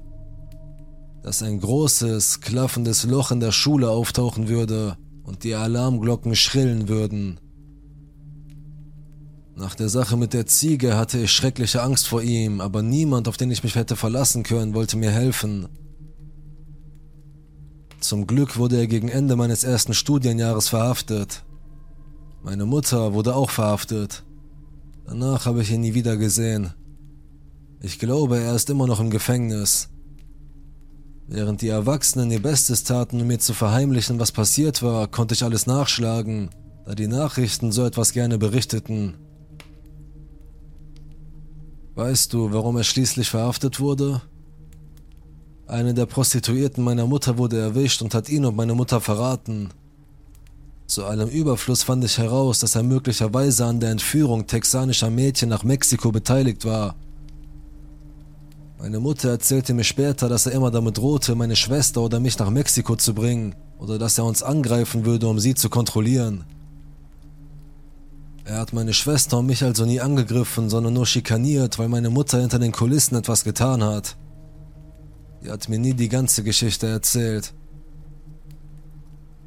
Dass 1.23 1.41
ein 1.41 1.59
großes, 1.59 2.41
klaffendes 2.41 3.05
Loch 3.05 3.31
in 3.31 3.39
der 3.39 3.53
Schule 3.53 3.89
auftauchen 3.89 4.49
würde 4.49 4.97
und 5.23 5.43
die 5.43 5.55
Alarmglocken 5.55 6.35
schrillen 6.35 6.89
würden. 6.89 7.39
Nach 9.55 9.75
der 9.75 9.89
Sache 9.89 10.17
mit 10.17 10.33
der 10.33 10.45
Ziege 10.45 10.97
hatte 10.97 11.19
ich 11.19 11.31
schreckliche 11.31 11.81
Angst 11.81 12.07
vor 12.07 12.21
ihm, 12.21 12.61
aber 12.61 12.83
niemand, 12.83 13.27
auf 13.27 13.37
den 13.37 13.49
ich 13.49 13.63
mich 13.63 13.75
hätte 13.75 13.95
verlassen 13.95 14.43
können, 14.43 14.75
wollte 14.75 14.97
mir 14.97 15.09
helfen. 15.09 15.67
Zum 18.07 18.25
Glück 18.25 18.55
wurde 18.55 18.77
er 18.77 18.87
gegen 18.87 19.09
Ende 19.09 19.35
meines 19.35 19.65
ersten 19.65 19.93
Studienjahres 19.93 20.69
verhaftet. 20.69 21.43
Meine 22.41 22.65
Mutter 22.65 23.13
wurde 23.13 23.35
auch 23.35 23.49
verhaftet. 23.49 24.23
Danach 25.05 25.45
habe 25.45 25.61
ich 25.61 25.71
ihn 25.71 25.81
nie 25.81 25.93
wieder 25.93 26.15
gesehen. 26.15 26.73
Ich 27.81 27.99
glaube, 27.99 28.39
er 28.39 28.55
ist 28.55 28.69
immer 28.69 28.87
noch 28.87 29.01
im 29.01 29.09
Gefängnis. 29.09 29.89
Während 31.27 31.61
die 31.61 31.67
Erwachsenen 31.67 32.31
ihr 32.31 32.41
Bestes 32.41 32.85
taten, 32.85 33.19
um 33.19 33.27
mir 33.27 33.39
zu 33.39 33.53
verheimlichen, 33.53 34.21
was 34.21 34.31
passiert 34.31 34.81
war, 34.81 35.09
konnte 35.09 35.33
ich 35.33 35.43
alles 35.43 35.67
nachschlagen, 35.67 36.49
da 36.85 36.95
die 36.95 37.07
Nachrichten 37.07 37.73
so 37.73 37.83
etwas 37.83 38.13
gerne 38.13 38.37
berichteten. 38.37 39.15
Weißt 41.95 42.31
du, 42.31 42.53
warum 42.53 42.77
er 42.77 42.85
schließlich 42.85 43.29
verhaftet 43.29 43.81
wurde? 43.81 44.21
Eine 45.67 45.93
der 45.93 46.05
Prostituierten 46.05 46.81
meiner 46.81 47.05
Mutter 47.05 47.37
wurde 47.37 47.59
erwischt 47.59 48.01
und 48.01 48.13
hat 48.13 48.29
ihn 48.29 48.45
und 48.45 48.55
meine 48.55 48.73
Mutter 48.73 49.01
verraten. 49.01 49.69
Zu 50.87 51.03
allem 51.03 51.27
Überfluss 51.27 51.83
fand 51.83 52.05
ich 52.05 52.17
heraus, 52.17 52.59
dass 52.59 52.75
er 52.75 52.83
möglicherweise 52.83 53.65
an 53.65 53.81
der 53.81 53.91
Entführung 53.91 54.47
texanischer 54.47 55.09
Mädchen 55.09 55.49
nach 55.49 55.65
Mexiko 55.65 56.13
beteiligt 56.13 56.63
war. 56.63 56.95
Meine 58.79 59.01
Mutter 59.01 59.29
erzählte 59.29 59.73
mir 59.73 59.83
später, 59.83 60.29
dass 60.29 60.45
er 60.45 60.53
immer 60.53 60.71
damit 60.71 60.97
drohte, 60.97 61.35
meine 61.35 61.57
Schwester 61.57 62.01
oder 62.01 62.21
mich 62.21 62.39
nach 62.39 62.49
Mexiko 62.49 62.95
zu 62.95 63.13
bringen 63.13 63.53
oder 63.77 63.99
dass 63.99 64.17
er 64.17 64.23
uns 64.23 64.41
angreifen 64.41 65.03
würde, 65.03 65.27
um 65.27 65.37
sie 65.37 65.55
zu 65.55 65.69
kontrollieren. 65.69 66.45
Er 68.45 68.59
hat 68.59 68.71
meine 68.71 68.93
Schwester 68.93 69.39
und 69.39 69.47
mich 69.47 69.61
also 69.65 69.83
nie 69.85 69.99
angegriffen, 69.99 70.69
sondern 70.69 70.93
nur 70.93 71.05
schikaniert, 71.05 71.77
weil 71.77 71.89
meine 71.89 72.09
Mutter 72.09 72.39
hinter 72.39 72.59
den 72.59 72.71
Kulissen 72.71 73.17
etwas 73.17 73.43
getan 73.43 73.83
hat. 73.83 74.15
Die 75.47 75.53
hat 75.53 75.69
mir 75.69 75.79
nie 75.79 75.93
die 75.93 76.09
ganze 76.09 76.43
Geschichte 76.43 76.87
erzählt. 76.87 77.53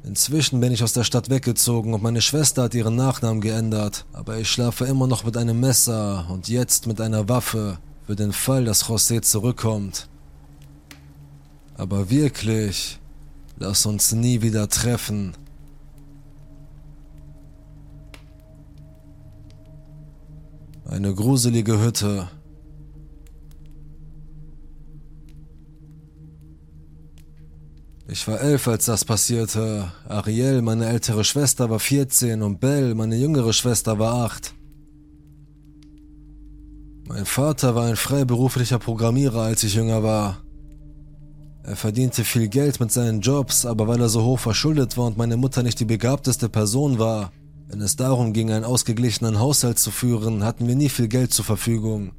Inzwischen 0.03 0.59
bin 0.59 0.71
ich 0.71 0.81
aus 0.81 0.93
der 0.93 1.03
Stadt 1.03 1.29
weggezogen 1.29 1.93
und 1.93 2.01
meine 2.01 2.21
Schwester 2.21 2.63
hat 2.63 2.73
ihren 2.73 2.95
Nachnamen 2.95 3.39
geändert, 3.39 4.07
aber 4.11 4.39
ich 4.39 4.49
schlafe 4.49 4.85
immer 4.85 5.05
noch 5.05 5.25
mit 5.25 5.37
einem 5.37 5.59
Messer 5.59 6.25
und 6.31 6.49
jetzt 6.49 6.87
mit 6.87 6.99
einer 6.99 7.29
Waffe 7.29 7.77
für 8.07 8.15
den 8.15 8.33
Fall, 8.33 8.65
dass 8.65 8.85
José 8.85 9.21
zurückkommt. 9.21 10.09
Aber 11.77 12.09
wirklich, 12.09 12.99
lass 13.59 13.85
uns 13.85 14.11
nie 14.11 14.41
wieder 14.41 14.69
treffen. 14.69 15.33
Eine 20.85 21.13
gruselige 21.13 21.79
Hütte. 21.79 22.27
Ich 28.11 28.27
war 28.27 28.41
elf, 28.41 28.67
als 28.67 28.85
das 28.87 29.05
passierte. 29.05 29.89
Ariel, 30.05 30.61
meine 30.61 30.87
ältere 30.87 31.23
Schwester, 31.23 31.69
war 31.69 31.79
14 31.79 32.41
und 32.41 32.59
Belle, 32.59 32.93
meine 32.93 33.15
jüngere 33.15 33.53
Schwester, 33.53 33.99
war 33.99 34.25
8. 34.25 34.53
Mein 37.07 37.23
Vater 37.25 37.73
war 37.73 37.85
ein 37.85 37.95
freiberuflicher 37.95 38.79
Programmierer, 38.79 39.43
als 39.43 39.63
ich 39.63 39.75
jünger 39.75 40.03
war. 40.03 40.41
Er 41.63 41.77
verdiente 41.77 42.25
viel 42.25 42.49
Geld 42.49 42.81
mit 42.81 42.91
seinen 42.91 43.21
Jobs, 43.21 43.65
aber 43.65 43.87
weil 43.87 44.01
er 44.01 44.09
so 44.09 44.25
hoch 44.25 44.39
verschuldet 44.39 44.97
war 44.97 45.05
und 45.05 45.17
meine 45.17 45.37
Mutter 45.37 45.63
nicht 45.63 45.79
die 45.79 45.85
begabteste 45.85 46.49
Person 46.49 46.99
war, 46.99 47.31
wenn 47.69 47.79
es 47.79 47.95
darum 47.95 48.33
ging, 48.33 48.51
einen 48.51 48.65
ausgeglichenen 48.65 49.39
Haushalt 49.39 49.79
zu 49.79 49.89
führen, 49.89 50.43
hatten 50.43 50.67
wir 50.67 50.75
nie 50.75 50.89
viel 50.89 51.07
Geld 51.07 51.31
zur 51.31 51.45
Verfügung. 51.45 52.11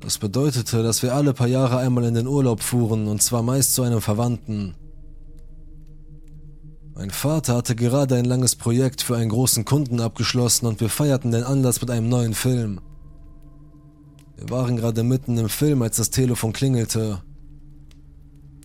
Das 0.00 0.18
bedeutete, 0.18 0.82
dass 0.82 1.02
wir 1.02 1.14
alle 1.14 1.34
paar 1.34 1.48
Jahre 1.48 1.78
einmal 1.78 2.04
in 2.04 2.14
den 2.14 2.26
Urlaub 2.26 2.62
fuhren, 2.62 3.08
und 3.08 3.22
zwar 3.22 3.42
meist 3.42 3.74
zu 3.74 3.82
einem 3.82 4.00
Verwandten. 4.00 4.74
Mein 6.94 7.10
Vater 7.10 7.56
hatte 7.56 7.76
gerade 7.76 8.16
ein 8.16 8.24
langes 8.24 8.56
Projekt 8.56 9.02
für 9.02 9.16
einen 9.16 9.30
großen 9.30 9.64
Kunden 9.64 10.00
abgeschlossen 10.00 10.66
und 10.66 10.80
wir 10.80 10.88
feierten 10.88 11.30
den 11.30 11.44
Anlass 11.44 11.80
mit 11.80 11.90
einem 11.90 12.08
neuen 12.08 12.34
Film. 12.34 12.80
Wir 14.36 14.50
waren 14.50 14.76
gerade 14.76 15.02
mitten 15.02 15.38
im 15.38 15.48
Film, 15.48 15.82
als 15.82 15.96
das 15.96 16.10
Telefon 16.10 16.52
klingelte. 16.52 17.22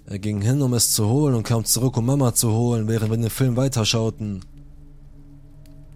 Er 0.05 0.19
ging 0.19 0.41
hin, 0.41 0.61
um 0.61 0.73
es 0.73 0.93
zu 0.93 1.07
holen 1.07 1.35
und 1.35 1.43
kam 1.43 1.63
zurück, 1.65 1.95
um 1.97 2.05
Mama 2.05 2.33
zu 2.33 2.51
holen, 2.51 2.87
während 2.87 3.11
wir 3.11 3.17
den 3.17 3.29
Film 3.29 3.55
weiterschauten. 3.55 4.41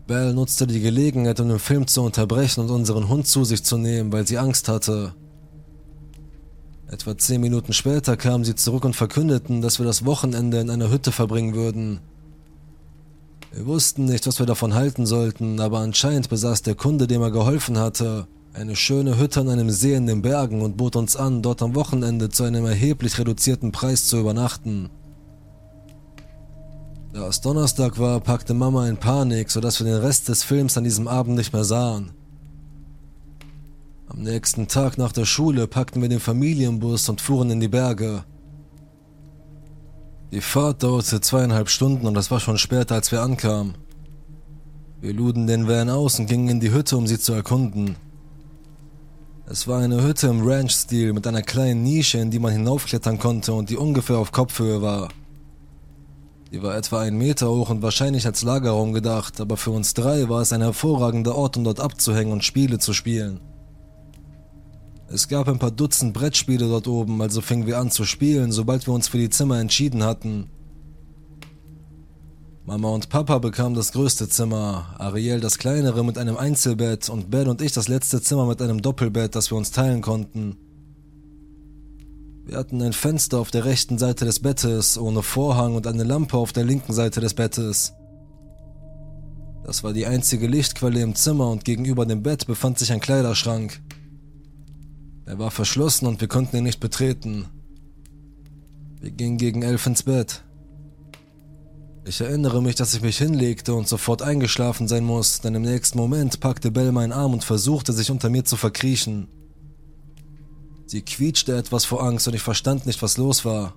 Belle 0.07 0.33
nutzte 0.33 0.67
die 0.67 0.79
Gelegenheit, 0.79 1.39
um 1.39 1.49
den 1.49 1.59
Film 1.59 1.85
zu 1.85 2.01
unterbrechen 2.01 2.61
und 2.61 2.69
unseren 2.69 3.09
Hund 3.09 3.27
zu 3.27 3.43
sich 3.43 3.63
zu 3.63 3.77
nehmen, 3.77 4.11
weil 4.11 4.25
sie 4.25 4.37
Angst 4.37 4.67
hatte. 4.69 5.13
Etwa 6.89 7.17
zehn 7.17 7.41
Minuten 7.41 7.73
später 7.73 8.15
kamen 8.15 8.45
sie 8.45 8.55
zurück 8.55 8.85
und 8.85 8.95
verkündeten, 8.95 9.61
dass 9.61 9.77
wir 9.77 9.85
das 9.85 10.05
Wochenende 10.05 10.61
in 10.61 10.69
einer 10.69 10.89
Hütte 10.89 11.11
verbringen 11.11 11.53
würden. 11.53 11.99
Wir 13.51 13.65
wussten 13.65 14.05
nicht, 14.05 14.25
was 14.25 14.39
wir 14.39 14.45
davon 14.45 14.73
halten 14.73 15.05
sollten, 15.05 15.59
aber 15.59 15.79
anscheinend 15.79 16.29
besaß 16.29 16.61
der 16.61 16.75
Kunde, 16.75 17.07
dem 17.07 17.21
er 17.21 17.31
geholfen 17.31 17.77
hatte, 17.77 18.27
eine 18.53 18.75
schöne 18.75 19.19
Hütte 19.19 19.41
an 19.41 19.49
einem 19.49 19.69
See 19.69 19.93
in 19.93 20.07
den 20.07 20.21
Bergen 20.21 20.61
und 20.61 20.77
bot 20.77 20.95
uns 20.95 21.17
an, 21.17 21.41
dort 21.41 21.61
am 21.61 21.75
Wochenende 21.75 22.29
zu 22.29 22.43
einem 22.43 22.65
erheblich 22.65 23.19
reduzierten 23.19 23.71
Preis 23.73 24.07
zu 24.07 24.17
übernachten. 24.17 24.89
Da 27.13 27.27
es 27.27 27.41
Donnerstag 27.41 27.99
war, 27.99 28.19
packte 28.21 28.53
Mama 28.53 28.87
in 28.87 28.97
Panik, 28.97 29.51
sodass 29.51 29.79
wir 29.79 29.87
den 29.87 30.01
Rest 30.01 30.29
des 30.29 30.43
Films 30.43 30.77
an 30.77 30.85
diesem 30.85 31.07
Abend 31.07 31.35
nicht 31.35 31.51
mehr 31.51 31.63
sahen. 31.65 32.11
Am 34.09 34.21
nächsten 34.21 34.67
Tag 34.67 34.97
nach 34.97 35.11
der 35.11 35.25
Schule 35.25 35.67
packten 35.67 36.01
wir 36.01 36.07
den 36.07 36.21
Familienbus 36.21 37.09
und 37.09 37.19
fuhren 37.19 37.51
in 37.51 37.59
die 37.59 37.67
Berge. 37.67 38.23
Die 40.31 40.41
Fahrt 40.41 40.83
dauerte 40.83 41.19
zweieinhalb 41.19 41.69
Stunden 41.69 42.07
und 42.07 42.13
das 42.13 42.31
war 42.31 42.39
schon 42.39 42.57
später, 42.57 42.95
als 42.95 43.11
wir 43.11 43.21
ankamen. 43.21 43.75
Wir 45.01 45.13
luden 45.13 45.45
den 45.45 45.67
Van 45.67 45.89
aus 45.89 46.19
und 46.19 46.27
gingen 46.27 46.47
in 46.47 46.59
die 46.59 46.71
Hütte, 46.71 46.97
um 46.97 47.05
sie 47.05 47.19
zu 47.19 47.33
erkunden. 47.33 47.97
Es 49.45 49.67
war 49.67 49.79
eine 49.79 50.01
Hütte 50.01 50.27
im 50.27 50.45
Ranch-Stil 50.45 51.13
mit 51.13 51.27
einer 51.27 51.41
kleinen 51.41 51.83
Nische, 51.83 52.17
in 52.17 52.31
die 52.31 52.39
man 52.39 52.51
hinaufklettern 52.53 53.19
konnte 53.19 53.53
und 53.53 53.69
die 53.69 53.77
ungefähr 53.77 54.17
auf 54.17 54.31
Kopfhöhe 54.31 54.81
war. 54.81 55.09
Die 56.51 56.63
war 56.63 56.75
etwa 56.75 57.01
einen 57.01 57.17
Meter 57.17 57.49
hoch 57.49 57.69
und 57.69 57.81
wahrscheinlich 57.81 58.25
als 58.25 58.41
Lagerraum 58.41 58.93
gedacht, 58.93 59.39
aber 59.41 59.57
für 59.57 59.71
uns 59.71 59.93
drei 59.93 60.29
war 60.29 60.41
es 60.41 60.53
ein 60.53 60.61
hervorragender 60.61 61.35
Ort, 61.35 61.57
um 61.57 61.65
dort 61.65 61.81
abzuhängen 61.81 62.31
und 62.31 62.45
Spiele 62.45 62.79
zu 62.79 62.93
spielen. 62.93 63.41
Es 65.09 65.29
gab 65.29 65.47
ein 65.47 65.59
paar 65.59 65.71
Dutzend 65.71 66.13
Brettspiele 66.13 66.67
dort 66.67 66.87
oben, 66.87 67.21
also 67.21 67.41
fingen 67.41 67.65
wir 67.65 67.79
an 67.79 67.91
zu 67.91 68.03
spielen, 68.03 68.51
sobald 68.51 68.87
wir 68.87 68.93
uns 68.93 69.07
für 69.07 69.17
die 69.17 69.29
Zimmer 69.29 69.59
entschieden 69.59 70.03
hatten. 70.03 70.49
Mama 72.65 72.89
und 72.89 73.07
Papa 73.07 73.37
bekamen 73.37 73.75
das 73.75 73.93
größte 73.93 74.27
Zimmer, 74.27 74.93
Ariel 74.97 75.39
das 75.39 75.57
kleinere 75.57 76.03
mit 76.03 76.17
einem 76.17 76.35
Einzelbett 76.35 77.07
und 77.07 77.31
Ben 77.31 77.47
und 77.47 77.61
ich 77.61 77.71
das 77.71 77.87
letzte 77.87 78.21
Zimmer 78.21 78.45
mit 78.45 78.61
einem 78.61 78.81
Doppelbett, 78.81 79.35
das 79.35 79.49
wir 79.49 79.57
uns 79.57 79.71
teilen 79.71 80.01
konnten. 80.01 80.57
Wir 82.43 82.57
hatten 82.57 82.81
ein 82.81 82.91
Fenster 82.91 83.39
auf 83.39 83.51
der 83.51 83.63
rechten 83.63 83.97
Seite 83.97 84.25
des 84.25 84.41
Bettes, 84.41 84.97
ohne 84.97 85.23
Vorhang 85.23 85.75
und 85.75 85.87
eine 85.87 86.03
Lampe 86.03 86.35
auf 86.35 86.51
der 86.51 86.65
linken 86.65 86.91
Seite 86.91 87.21
des 87.21 87.33
Bettes. 87.33 87.93
Das 89.63 89.85
war 89.85 89.93
die 89.93 90.05
einzige 90.05 90.47
Lichtquelle 90.47 91.01
im 91.01 91.15
Zimmer 91.15 91.49
und 91.49 91.63
gegenüber 91.63 92.05
dem 92.05 92.23
Bett 92.23 92.47
befand 92.47 92.79
sich 92.79 92.91
ein 92.91 92.99
Kleiderschrank. 92.99 93.81
Er 95.27 95.37
war 95.37 95.51
verschlossen 95.51 96.07
und 96.07 96.21
wir 96.21 96.29
konnten 96.29 96.55
ihn 96.55 96.63
nicht 96.63 96.79
betreten. 96.79 97.47
Wir 99.01 99.11
gingen 99.11 99.37
gegen 99.37 99.61
elf 99.61 99.85
ins 99.85 100.03
Bett. 100.03 100.43
Ich 102.05 102.21
erinnere 102.21 102.61
mich, 102.63 102.75
dass 102.75 102.93
ich 102.93 103.01
mich 103.01 103.17
hinlegte 103.17 103.73
und 103.73 103.89
sofort 103.89 104.21
eingeschlafen 104.21 104.87
sein 104.87 105.03
muss, 105.03 105.41
denn 105.41 105.53
im 105.53 105.63
nächsten 105.63 105.97
Moment 105.97 106.39
packte 106.39 106.71
Belle 106.71 106.93
meinen 106.93 107.11
Arm 107.11 107.33
und 107.33 107.43
versuchte, 107.43 107.91
sich 107.91 108.09
unter 108.09 108.29
mir 108.29 108.45
zu 108.45 108.55
verkriechen. 108.55 109.27
Sie 110.85 111.01
quietschte 111.01 111.57
etwas 111.57 111.83
vor 111.83 112.01
Angst 112.01 112.29
und 112.29 112.33
ich 112.33 112.41
verstand 112.41 112.85
nicht, 112.85 113.01
was 113.01 113.17
los 113.17 113.43
war. 113.43 113.75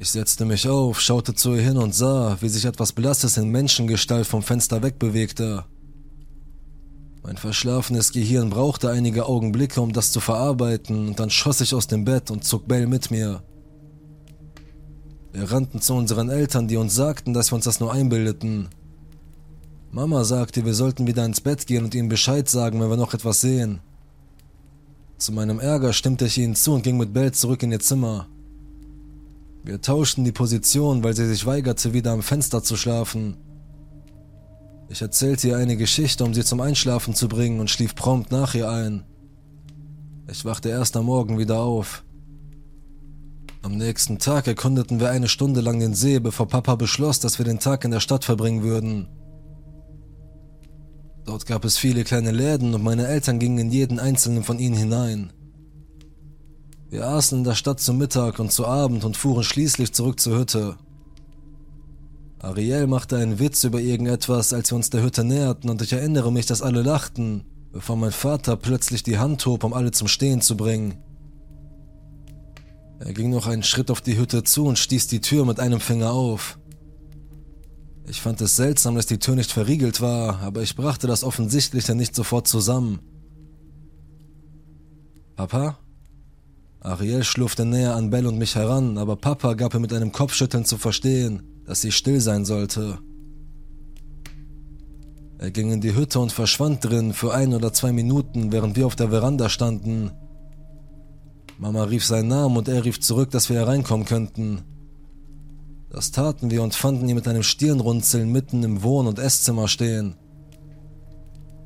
Ich 0.00 0.10
setzte 0.10 0.44
mich 0.44 0.66
auf, 0.66 1.00
schaute 1.00 1.34
zu 1.34 1.54
ihr 1.54 1.62
hin 1.62 1.76
und 1.76 1.94
sah, 1.94 2.36
wie 2.40 2.48
sich 2.48 2.64
etwas 2.64 2.92
Blasses 2.92 3.36
in 3.36 3.48
Menschengestalt 3.50 4.26
vom 4.26 4.42
Fenster 4.42 4.82
wegbewegte. 4.82 5.64
Mein 7.24 7.36
verschlafenes 7.36 8.12
Gehirn 8.12 8.50
brauchte 8.50 8.90
einige 8.90 9.26
Augenblicke, 9.26 9.80
um 9.80 9.92
das 9.92 10.10
zu 10.10 10.18
verarbeiten, 10.18 11.08
und 11.08 11.20
dann 11.20 11.30
schoss 11.30 11.60
ich 11.60 11.74
aus 11.74 11.86
dem 11.86 12.04
Bett 12.04 12.30
und 12.32 12.44
zog 12.44 12.66
Bell 12.66 12.88
mit 12.88 13.12
mir. 13.12 13.42
Wir 15.32 15.50
rannten 15.50 15.80
zu 15.80 15.94
unseren 15.94 16.30
Eltern, 16.30 16.66
die 16.66 16.76
uns 16.76 16.94
sagten, 16.94 17.32
dass 17.32 17.52
wir 17.52 17.56
uns 17.56 17.64
das 17.64 17.78
nur 17.78 17.92
einbildeten. 17.92 18.68
Mama 19.92 20.24
sagte, 20.24 20.64
wir 20.64 20.74
sollten 20.74 21.06
wieder 21.06 21.24
ins 21.24 21.40
Bett 21.40 21.66
gehen 21.66 21.84
und 21.84 21.94
ihnen 21.94 22.08
Bescheid 22.08 22.48
sagen, 22.48 22.80
wenn 22.80 22.90
wir 22.90 22.96
noch 22.96 23.14
etwas 23.14 23.40
sehen. 23.40 23.80
Zu 25.16 25.32
meinem 25.32 25.60
Ärger 25.60 25.92
stimmte 25.92 26.26
ich 26.26 26.38
ihnen 26.38 26.56
zu 26.56 26.72
und 26.72 26.82
ging 26.82 26.96
mit 26.96 27.12
Bell 27.12 27.30
zurück 27.30 27.62
in 27.62 27.70
ihr 27.70 27.78
Zimmer. 27.78 28.26
Wir 29.62 29.80
tauschten 29.80 30.24
die 30.24 30.32
Position, 30.32 31.04
weil 31.04 31.14
sie 31.14 31.28
sich 31.28 31.46
weigerte, 31.46 31.92
wieder 31.92 32.10
am 32.10 32.22
Fenster 32.22 32.64
zu 32.64 32.76
schlafen. 32.76 33.36
Ich 34.92 35.00
erzählte 35.00 35.48
ihr 35.48 35.56
eine 35.56 35.78
Geschichte, 35.78 36.22
um 36.22 36.34
sie 36.34 36.44
zum 36.44 36.60
Einschlafen 36.60 37.14
zu 37.14 37.26
bringen 37.26 37.60
und 37.60 37.70
schlief 37.70 37.94
prompt 37.94 38.30
nach 38.30 38.54
ihr 38.54 38.68
ein. 38.68 39.04
Ich 40.30 40.44
wachte 40.44 40.68
erst 40.68 40.98
am 40.98 41.06
Morgen 41.06 41.38
wieder 41.38 41.60
auf. 41.60 42.04
Am 43.62 43.78
nächsten 43.78 44.18
Tag 44.18 44.46
erkundeten 44.46 45.00
wir 45.00 45.08
eine 45.08 45.28
Stunde 45.28 45.62
lang 45.62 45.80
den 45.80 45.94
See, 45.94 46.18
bevor 46.18 46.46
Papa 46.46 46.74
beschloss, 46.74 47.20
dass 47.20 47.38
wir 47.38 47.46
den 47.46 47.58
Tag 47.58 47.86
in 47.86 47.90
der 47.90 48.00
Stadt 48.00 48.26
verbringen 48.26 48.62
würden. 48.62 49.08
Dort 51.24 51.46
gab 51.46 51.64
es 51.64 51.78
viele 51.78 52.04
kleine 52.04 52.30
Läden 52.30 52.74
und 52.74 52.84
meine 52.84 53.06
Eltern 53.06 53.38
gingen 53.38 53.56
in 53.56 53.70
jeden 53.70 53.98
einzelnen 53.98 54.44
von 54.44 54.58
ihnen 54.58 54.76
hinein. 54.76 55.32
Wir 56.90 57.06
aßen 57.06 57.38
in 57.38 57.44
der 57.44 57.54
Stadt 57.54 57.80
zu 57.80 57.94
Mittag 57.94 58.38
und 58.38 58.52
zu 58.52 58.66
Abend 58.66 59.04
und 59.04 59.16
fuhren 59.16 59.42
schließlich 59.42 59.94
zurück 59.94 60.20
zur 60.20 60.38
Hütte. 60.38 60.76
Ariel 62.42 62.88
machte 62.88 63.16
einen 63.18 63.38
Witz 63.38 63.62
über 63.62 63.80
irgendetwas, 63.80 64.52
als 64.52 64.72
wir 64.72 64.76
uns 64.76 64.90
der 64.90 65.04
Hütte 65.04 65.22
näherten, 65.22 65.70
und 65.70 65.80
ich 65.80 65.92
erinnere 65.92 66.32
mich, 66.32 66.44
dass 66.44 66.60
alle 66.60 66.82
lachten, 66.82 67.44
bevor 67.70 67.96
mein 67.96 68.10
Vater 68.10 68.56
plötzlich 68.56 69.04
die 69.04 69.18
Hand 69.18 69.46
hob, 69.46 69.62
um 69.62 69.72
alle 69.72 69.92
zum 69.92 70.08
Stehen 70.08 70.40
zu 70.40 70.56
bringen. 70.56 70.98
Er 72.98 73.12
ging 73.12 73.30
noch 73.30 73.46
einen 73.46 73.62
Schritt 73.62 73.92
auf 73.92 74.00
die 74.00 74.18
Hütte 74.18 74.42
zu 74.42 74.66
und 74.66 74.76
stieß 74.76 75.06
die 75.06 75.20
Tür 75.20 75.44
mit 75.44 75.60
einem 75.60 75.78
Finger 75.78 76.10
auf. 76.10 76.58
Ich 78.08 78.20
fand 78.20 78.40
es 78.40 78.56
seltsam, 78.56 78.96
dass 78.96 79.06
die 79.06 79.18
Tür 79.18 79.36
nicht 79.36 79.52
verriegelt 79.52 80.00
war, 80.00 80.40
aber 80.40 80.62
ich 80.62 80.74
brachte 80.74 81.06
das 81.06 81.22
Offensichtliche 81.22 81.94
nicht 81.94 82.16
sofort 82.16 82.48
zusammen. 82.48 82.98
Papa? 85.36 85.78
Ariel 86.80 87.22
schlurfte 87.22 87.64
näher 87.64 87.94
an 87.94 88.10
Bell 88.10 88.26
und 88.26 88.38
mich 88.38 88.56
heran, 88.56 88.98
aber 88.98 89.14
Papa 89.14 89.54
gab 89.54 89.74
ihr 89.74 89.80
mit 89.80 89.92
einem 89.92 90.10
Kopfschütteln 90.10 90.64
zu 90.64 90.76
verstehen, 90.76 91.51
dass 91.64 91.80
sie 91.80 91.92
still 91.92 92.20
sein 92.20 92.44
sollte. 92.44 92.98
Er 95.38 95.50
ging 95.50 95.72
in 95.72 95.80
die 95.80 95.94
Hütte 95.94 96.20
und 96.20 96.30
verschwand 96.30 96.84
drin 96.84 97.12
für 97.12 97.34
ein 97.34 97.52
oder 97.52 97.72
zwei 97.72 97.92
Minuten, 97.92 98.52
während 98.52 98.76
wir 98.76 98.86
auf 98.86 98.94
der 98.94 99.10
Veranda 99.10 99.48
standen. 99.48 100.12
Mama 101.58 101.84
rief 101.84 102.04
seinen 102.04 102.28
Namen 102.28 102.56
und 102.56 102.68
er 102.68 102.84
rief 102.84 103.00
zurück, 103.00 103.30
dass 103.30 103.48
wir 103.48 103.56
hereinkommen 103.56 104.06
könnten. 104.06 104.62
Das 105.90 106.10
taten 106.10 106.50
wir 106.50 106.62
und 106.62 106.74
fanden 106.74 107.08
ihn 107.08 107.16
mit 107.16 107.28
einem 107.28 107.42
Stirnrunzeln 107.42 108.30
mitten 108.30 108.62
im 108.62 108.82
Wohn- 108.82 109.06
und 109.06 109.18
Esszimmer 109.18 109.68
stehen. 109.68 110.14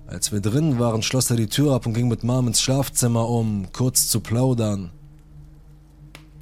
Als 0.07 0.33
wir 0.33 0.41
drin 0.41 0.79
waren, 0.79 1.03
schloss 1.03 1.31
er 1.31 1.37
die 1.37 1.49
Tür 1.49 1.75
ab 1.75 1.87
und 1.87 1.95
ging 1.95 2.09
mit 2.09 2.25
Mom 2.25 2.47
ins 2.47 2.61
Schlafzimmer, 2.61 3.29
um 3.29 3.67
kurz 3.73 4.09
zu 4.09 4.21
plaudern. 4.21 4.91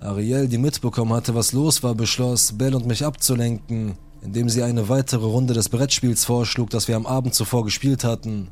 Ariel, 0.04 0.48
die 0.48 0.58
mitbekommen 0.58 1.12
hatte, 1.12 1.34
was 1.34 1.52
los 1.52 1.82
war, 1.82 1.94
beschloss, 1.94 2.52
Bell 2.52 2.74
und 2.74 2.86
mich 2.86 3.04
abzulenken 3.04 3.96
indem 4.24 4.48
sie 4.48 4.62
eine 4.62 4.88
weitere 4.88 5.26
Runde 5.26 5.52
des 5.52 5.68
Brettspiels 5.68 6.24
vorschlug, 6.24 6.70
das 6.70 6.88
wir 6.88 6.96
am 6.96 7.06
Abend 7.06 7.34
zuvor 7.34 7.64
gespielt 7.64 8.04
hatten. 8.04 8.48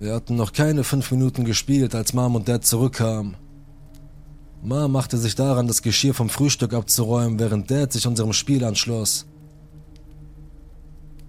Wir 0.00 0.14
hatten 0.14 0.34
noch 0.34 0.52
keine 0.52 0.82
fünf 0.82 1.10
Minuten 1.10 1.44
gespielt, 1.44 1.94
als 1.94 2.14
Mom 2.14 2.34
und 2.34 2.48
Dad 2.48 2.64
zurückkamen. 2.64 3.36
Mom 4.62 4.90
machte 4.90 5.18
sich 5.18 5.34
daran, 5.34 5.68
das 5.68 5.82
Geschirr 5.82 6.14
vom 6.14 6.30
Frühstück 6.30 6.72
abzuräumen, 6.72 7.38
während 7.38 7.70
Dad 7.70 7.92
sich 7.92 8.06
unserem 8.06 8.32
Spiel 8.32 8.64
anschloss. 8.64 9.26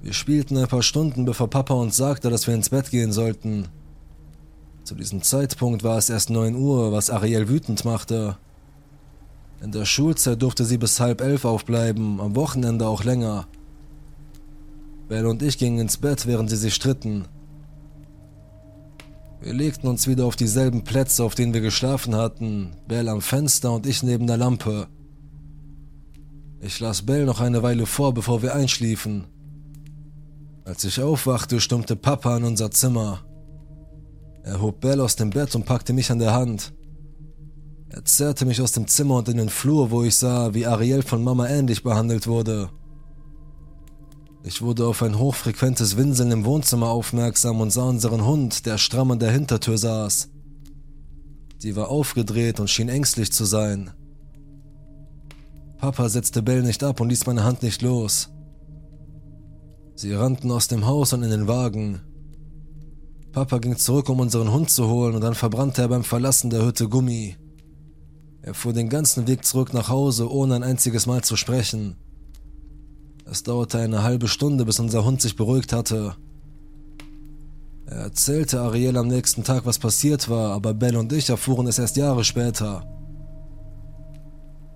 Wir 0.02 0.14
spielten 0.14 0.58
ein 0.58 0.68
paar 0.68 0.84
Stunden, 0.84 1.26
bevor 1.26 1.50
Papa 1.50 1.74
uns 1.74 1.98
sagte, 1.98 2.30
dass 2.30 2.48
wir 2.48 2.56
ins 2.56 2.70
Bett 2.70 2.92
gehen 2.92 3.12
sollten. 3.12 3.68
Zu 4.94 5.00
diesem 5.00 5.24
Zeitpunkt 5.24 5.82
war 5.82 5.98
es 5.98 6.12
erst 6.12 6.30
9 6.30 6.56
Uhr, 6.56 6.92
was 6.92 7.10
Ariel 7.10 7.50
wütend 7.50 7.84
machte. 7.84 8.38
In 9.60 9.72
der 9.72 9.86
Schulzeit 9.86 10.40
durfte 10.40 10.66
sie 10.66 10.78
bis 10.78 11.00
halb 11.00 11.22
elf 11.22 11.46
aufbleiben, 11.46 12.22
am 12.22 12.36
Wochenende 12.36 12.86
auch 12.86 13.04
länger. 13.04 13.48
Belle 15.08 15.28
und 15.28 15.42
ich 15.42 15.58
gingen 15.58 15.80
ins 15.80 15.98
Bett, 15.98 16.28
während 16.28 16.52
sie 16.52 16.58
sich 16.58 16.76
stritten. 16.76 17.26
Wir 19.42 19.54
legten 19.54 19.88
uns 19.88 20.08
wieder 20.08 20.28
auf 20.28 20.36
dieselben 20.36 20.84
Plätze, 20.84 21.24
auf 21.24 21.34
denen 21.34 21.56
wir 21.56 21.62
geschlafen 21.62 22.16
hatten, 22.16 22.76
Belle 22.88 23.10
am 23.10 23.22
Fenster 23.22 23.72
und 23.72 23.88
ich 23.88 24.04
neben 24.04 24.28
der 24.28 24.38
Lampe. 24.38 24.86
Ich 26.62 26.80
las 26.80 27.02
Belle 27.02 27.26
noch 27.26 27.42
eine 27.42 27.64
Weile 27.64 27.88
vor, 27.88 28.14
bevor 28.14 28.44
wir 28.44 28.54
einschliefen. 28.54 29.24
Als 30.66 30.84
ich 30.84 31.02
aufwachte, 31.02 31.60
stürmte 31.60 31.96
Papa 31.96 32.38
in 32.38 32.44
unser 32.44 32.70
Zimmer. 32.70 33.24
Er 34.44 34.62
hob 34.62 34.82
Belle 34.82 35.04
aus 35.04 35.16
dem 35.16 35.30
Bett 35.30 35.56
und 35.56 35.66
packte 35.66 35.94
mich 35.94 36.12
an 36.12 36.20
der 36.20 36.34
Hand. 36.34 36.74
Er 37.90 38.04
zerrte 38.04 38.46
mich 38.46 38.62
aus 38.62 38.74
dem 38.74 38.88
Zimmer 38.88 39.18
und 39.18 39.30
in 39.30 39.38
den 39.38 39.50
Flur, 39.50 39.92
wo 39.92 40.04
ich 40.04 40.18
sah, 40.18 40.54
wie 40.54 40.66
Ariel 40.66 41.02
von 41.02 41.24
Mama 41.24 41.48
ähnlich 41.48 41.84
behandelt 41.84 42.28
wurde. 42.28 42.70
Ich 44.44 44.62
wurde 44.62 44.88
auf 44.88 45.02
ein 45.02 45.18
hochfrequentes 45.18 45.96
Winseln 45.96 46.32
im 46.32 46.44
Wohnzimmer 46.44 46.90
aufmerksam 46.90 47.62
und 47.62 47.72
sah 47.72 47.84
unseren 47.84 48.26
Hund, 48.26 48.66
der 48.66 48.78
stramm 48.78 49.12
an 49.12 49.20
der 49.20 49.32
Hintertür 49.32 49.78
saß. 49.78 50.30
Sie 51.60 51.78
war 51.78 51.88
aufgedreht 51.88 52.60
und 52.60 52.70
schien 52.70 52.90
ängstlich 52.90 53.32
zu 53.32 53.46
sein. 53.46 53.92
Papa 55.78 56.10
setzte 56.10 56.42
Bell 56.42 56.62
nicht 56.62 56.84
ab 56.84 57.00
und 57.00 57.08
ließ 57.08 57.26
meine 57.26 57.46
Hand 57.46 57.64
nicht 57.64 57.82
los. 57.82 58.30
Sie 59.96 60.14
rannten 60.14 60.52
aus 60.52 60.68
dem 60.68 60.86
Haus 60.86 61.14
und 61.14 61.24
in 61.24 61.30
den 61.30 61.48
Wagen. 61.48 62.02
Papa 63.34 63.58
ging 63.58 63.76
zurück, 63.76 64.10
um 64.10 64.20
unseren 64.20 64.52
Hund 64.52 64.70
zu 64.70 64.88
holen, 64.88 65.16
und 65.16 65.22
dann 65.22 65.34
verbrannte 65.34 65.82
er 65.82 65.88
beim 65.88 66.04
Verlassen 66.04 66.52
der 66.52 66.64
Hütte 66.64 66.88
Gummi. 66.88 67.36
Er 68.44 68.54
fuhr 68.54 68.74
den 68.74 68.90
ganzen 68.90 69.28
Weg 69.28 69.44
zurück 69.44 69.74
nach 69.74 69.90
Hause, 69.90 70.32
ohne 70.32 70.56
ein 70.56 70.64
einziges 70.64 71.08
Mal 71.08 71.24
zu 71.24 71.36
sprechen. 71.36 71.96
Es 73.26 73.42
dauerte 73.42 73.80
eine 73.80 74.04
halbe 74.04 74.28
Stunde, 74.28 74.66
bis 74.66 74.80
unser 74.80 75.04
Hund 75.04 75.20
sich 75.20 75.36
beruhigt 75.36 75.74
hatte. 75.74 76.16
Er 77.88 77.98
erzählte 77.98 78.62
Ariel 78.62 78.98
am 78.98 79.08
nächsten 79.08 79.44
Tag, 79.44 79.66
was 79.66 79.80
passiert 79.80 80.30
war, 80.30 80.52
aber 80.52 80.76
Bell 80.76 80.96
und 80.96 81.12
ich 81.12 81.30
erfuhren 81.30 81.66
es 81.66 81.80
erst 81.80 81.98
Jahre 81.98 82.24
später. 82.24 82.86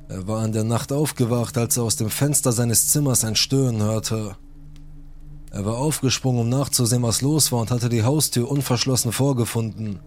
Er 0.09 0.27
war 0.27 0.43
in 0.43 0.51
der 0.51 0.63
Nacht 0.63 0.91
aufgewacht, 0.91 1.59
als 1.59 1.77
er 1.77 1.83
aus 1.83 1.95
dem 1.95 2.09
Fenster 2.09 2.51
seines 2.51 2.87
Zimmers 2.87 3.23
ein 3.23 3.35
Stöhnen 3.35 3.83
hörte. 3.83 4.35
Er 5.51 5.65
war 5.65 5.77
aufgesprungen, 5.77 6.41
um 6.41 6.49
nachzusehen, 6.49 7.03
was 7.03 7.21
los 7.21 7.51
war, 7.51 7.61
und 7.61 7.71
hatte 7.71 7.89
die 7.89 8.03
Haustür 8.03 8.49
unverschlossen 8.49 9.11
vorgefunden. 9.11 9.99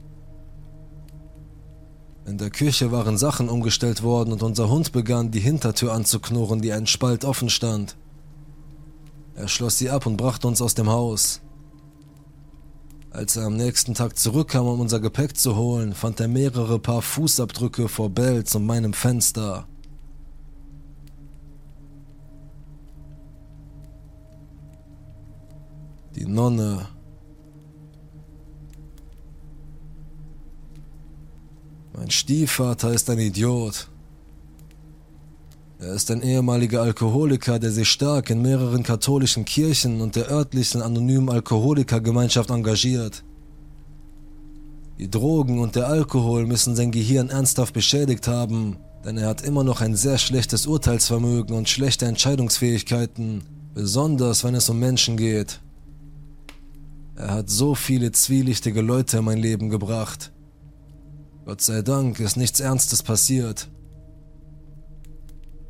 In 2.26 2.38
der 2.38 2.50
Küche 2.50 2.92
waren 2.92 3.18
Sachen 3.18 3.48
umgestellt 3.48 4.02
worden 4.02 4.32
und 4.32 4.42
unser 4.42 4.68
Hund 4.68 4.92
begann, 4.92 5.30
die 5.30 5.40
Hintertür 5.40 5.92
anzuknurren, 5.92 6.60
die 6.60 6.72
einen 6.72 6.86
Spalt 6.86 7.24
offen 7.24 7.50
stand. 7.50 7.96
Er 9.34 9.48
schloss 9.48 9.78
sie 9.78 9.90
ab 9.90 10.06
und 10.06 10.16
brachte 10.16 10.46
uns 10.46 10.60
aus 10.60 10.74
dem 10.74 10.90
Haus. 10.90 11.40
Als 13.10 13.36
er 13.36 13.46
am 13.46 13.56
nächsten 13.56 13.94
Tag 13.94 14.16
zurückkam, 14.16 14.66
um 14.66 14.78
unser 14.78 15.00
Gepäck 15.00 15.36
zu 15.36 15.56
holen, 15.56 15.94
fand 15.94 16.20
er 16.20 16.28
mehrere 16.28 16.78
Paar 16.78 17.02
Fußabdrücke 17.02 17.88
vor 17.88 18.10
Bells 18.10 18.54
und 18.54 18.66
meinem 18.66 18.92
Fenster. 18.92 19.66
Die 26.20 26.26
Nonne 26.26 26.86
Mein 31.94 32.10
Stiefvater 32.10 32.92
ist 32.92 33.08
ein 33.08 33.18
Idiot. 33.18 33.88
Er 35.78 35.94
ist 35.94 36.10
ein 36.10 36.20
ehemaliger 36.20 36.82
Alkoholiker, 36.82 37.58
der 37.58 37.70
sich 37.70 37.88
stark 37.88 38.28
in 38.28 38.42
mehreren 38.42 38.82
katholischen 38.82 39.46
Kirchen 39.46 40.02
und 40.02 40.14
der 40.14 40.30
örtlichen 40.30 40.82
anonymen 40.82 41.30
Alkoholikergemeinschaft 41.30 42.50
engagiert. 42.50 43.24
Die 44.98 45.08
Drogen 45.08 45.58
und 45.58 45.74
der 45.74 45.86
Alkohol 45.86 46.44
müssen 46.44 46.76
sein 46.76 46.90
Gehirn 46.90 47.30
ernsthaft 47.30 47.72
beschädigt 47.72 48.28
haben, 48.28 48.76
denn 49.06 49.16
er 49.16 49.28
hat 49.28 49.40
immer 49.40 49.64
noch 49.64 49.80
ein 49.80 49.96
sehr 49.96 50.18
schlechtes 50.18 50.66
Urteilsvermögen 50.66 51.56
und 51.56 51.70
schlechte 51.70 52.04
Entscheidungsfähigkeiten, 52.04 53.42
besonders 53.72 54.44
wenn 54.44 54.54
es 54.54 54.68
um 54.68 54.78
Menschen 54.78 55.16
geht. 55.16 55.60
Er 57.20 57.34
hat 57.34 57.50
so 57.50 57.74
viele 57.74 58.12
zwielichtige 58.12 58.80
Leute 58.80 59.18
in 59.18 59.26
mein 59.26 59.36
Leben 59.36 59.68
gebracht. 59.68 60.32
Gott 61.44 61.60
sei 61.60 61.82
Dank 61.82 62.18
ist 62.18 62.38
nichts 62.38 62.60
Ernstes 62.60 63.02
passiert. 63.02 63.68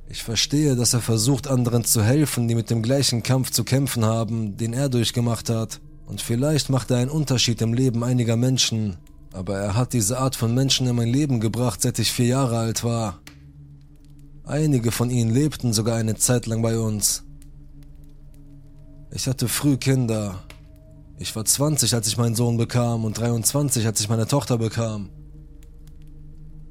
Ich 0.09 0.23
verstehe, 0.23 0.77
dass 0.77 0.95
er 0.95 1.01
versucht, 1.01 1.49
anderen 1.49 1.85
zu 1.85 2.05
helfen, 2.05 2.47
die 2.47 2.55
mit 2.55 2.71
dem 2.71 2.83
gleichen 2.83 3.25
Kampf 3.25 3.51
zu 3.51 3.65
kämpfen 3.65 4.05
haben, 4.05 4.59
den 4.59 4.73
er 4.73 4.89
durchgemacht 4.89 5.51
hat. 5.51 5.81
Und 6.07 6.21
vielleicht 6.21 6.71
macht 6.71 6.93
er 6.93 6.99
einen 6.99 7.11
Unterschied 7.11 7.61
im 7.63 7.75
Leben 7.75 8.05
einiger 8.05 8.37
Menschen. 8.37 8.99
Aber 9.33 9.59
er 9.59 9.75
hat 9.75 9.93
diese 9.93 10.19
Art 10.19 10.37
von 10.37 10.55
Menschen 10.55 10.87
in 10.87 10.95
mein 10.95 11.09
Leben 11.09 11.41
gebracht, 11.41 11.83
seit 11.83 11.99
ich 11.99 12.13
vier 12.13 12.27
Jahre 12.27 12.59
alt 12.59 12.85
war. 12.85 13.19
Einige 14.45 14.93
von 14.93 15.11
ihnen 15.11 15.35
lebten 15.35 15.73
sogar 15.73 15.97
eine 15.97 16.15
Zeit 16.15 16.47
lang 16.47 16.63
bei 16.63 16.79
uns. 16.79 17.25
Ich 19.11 19.27
hatte 19.27 19.49
früh 19.49 19.79
Kinder. 19.79 20.45
Ich 21.23 21.37
war 21.37 21.45
20, 21.45 21.95
als 21.95 22.09
ich 22.09 22.17
meinen 22.17 22.35
Sohn 22.35 22.57
bekam 22.57 23.05
und 23.05 23.19
23, 23.19 23.85
als 23.85 24.01
ich 24.01 24.09
meine 24.09 24.27
Tochter 24.27 24.57
bekam. 24.57 25.11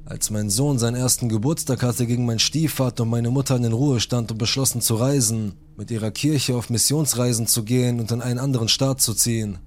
Als 0.04 0.30
mein 0.30 0.50
Sohn 0.50 0.76
seinen 0.76 0.96
ersten 0.96 1.28
Geburtstag 1.28 1.84
hatte, 1.84 2.04
ging 2.04 2.26
mein 2.26 2.40
Stiefvater 2.40 3.04
und 3.04 3.10
meine 3.10 3.30
Mutter 3.30 3.54
in 3.54 3.62
den 3.62 3.72
Ruhestand 3.72 4.32
und 4.32 4.38
beschlossen 4.38 4.80
zu 4.80 4.96
reisen, 4.96 5.52
mit 5.76 5.92
ihrer 5.92 6.10
Kirche 6.10 6.56
auf 6.56 6.68
Missionsreisen 6.68 7.46
zu 7.46 7.62
gehen 7.62 8.00
und 8.00 8.10
in 8.10 8.20
einen 8.20 8.40
anderen 8.40 8.66
Staat 8.66 9.00
zu 9.00 9.14
ziehen. 9.14 9.60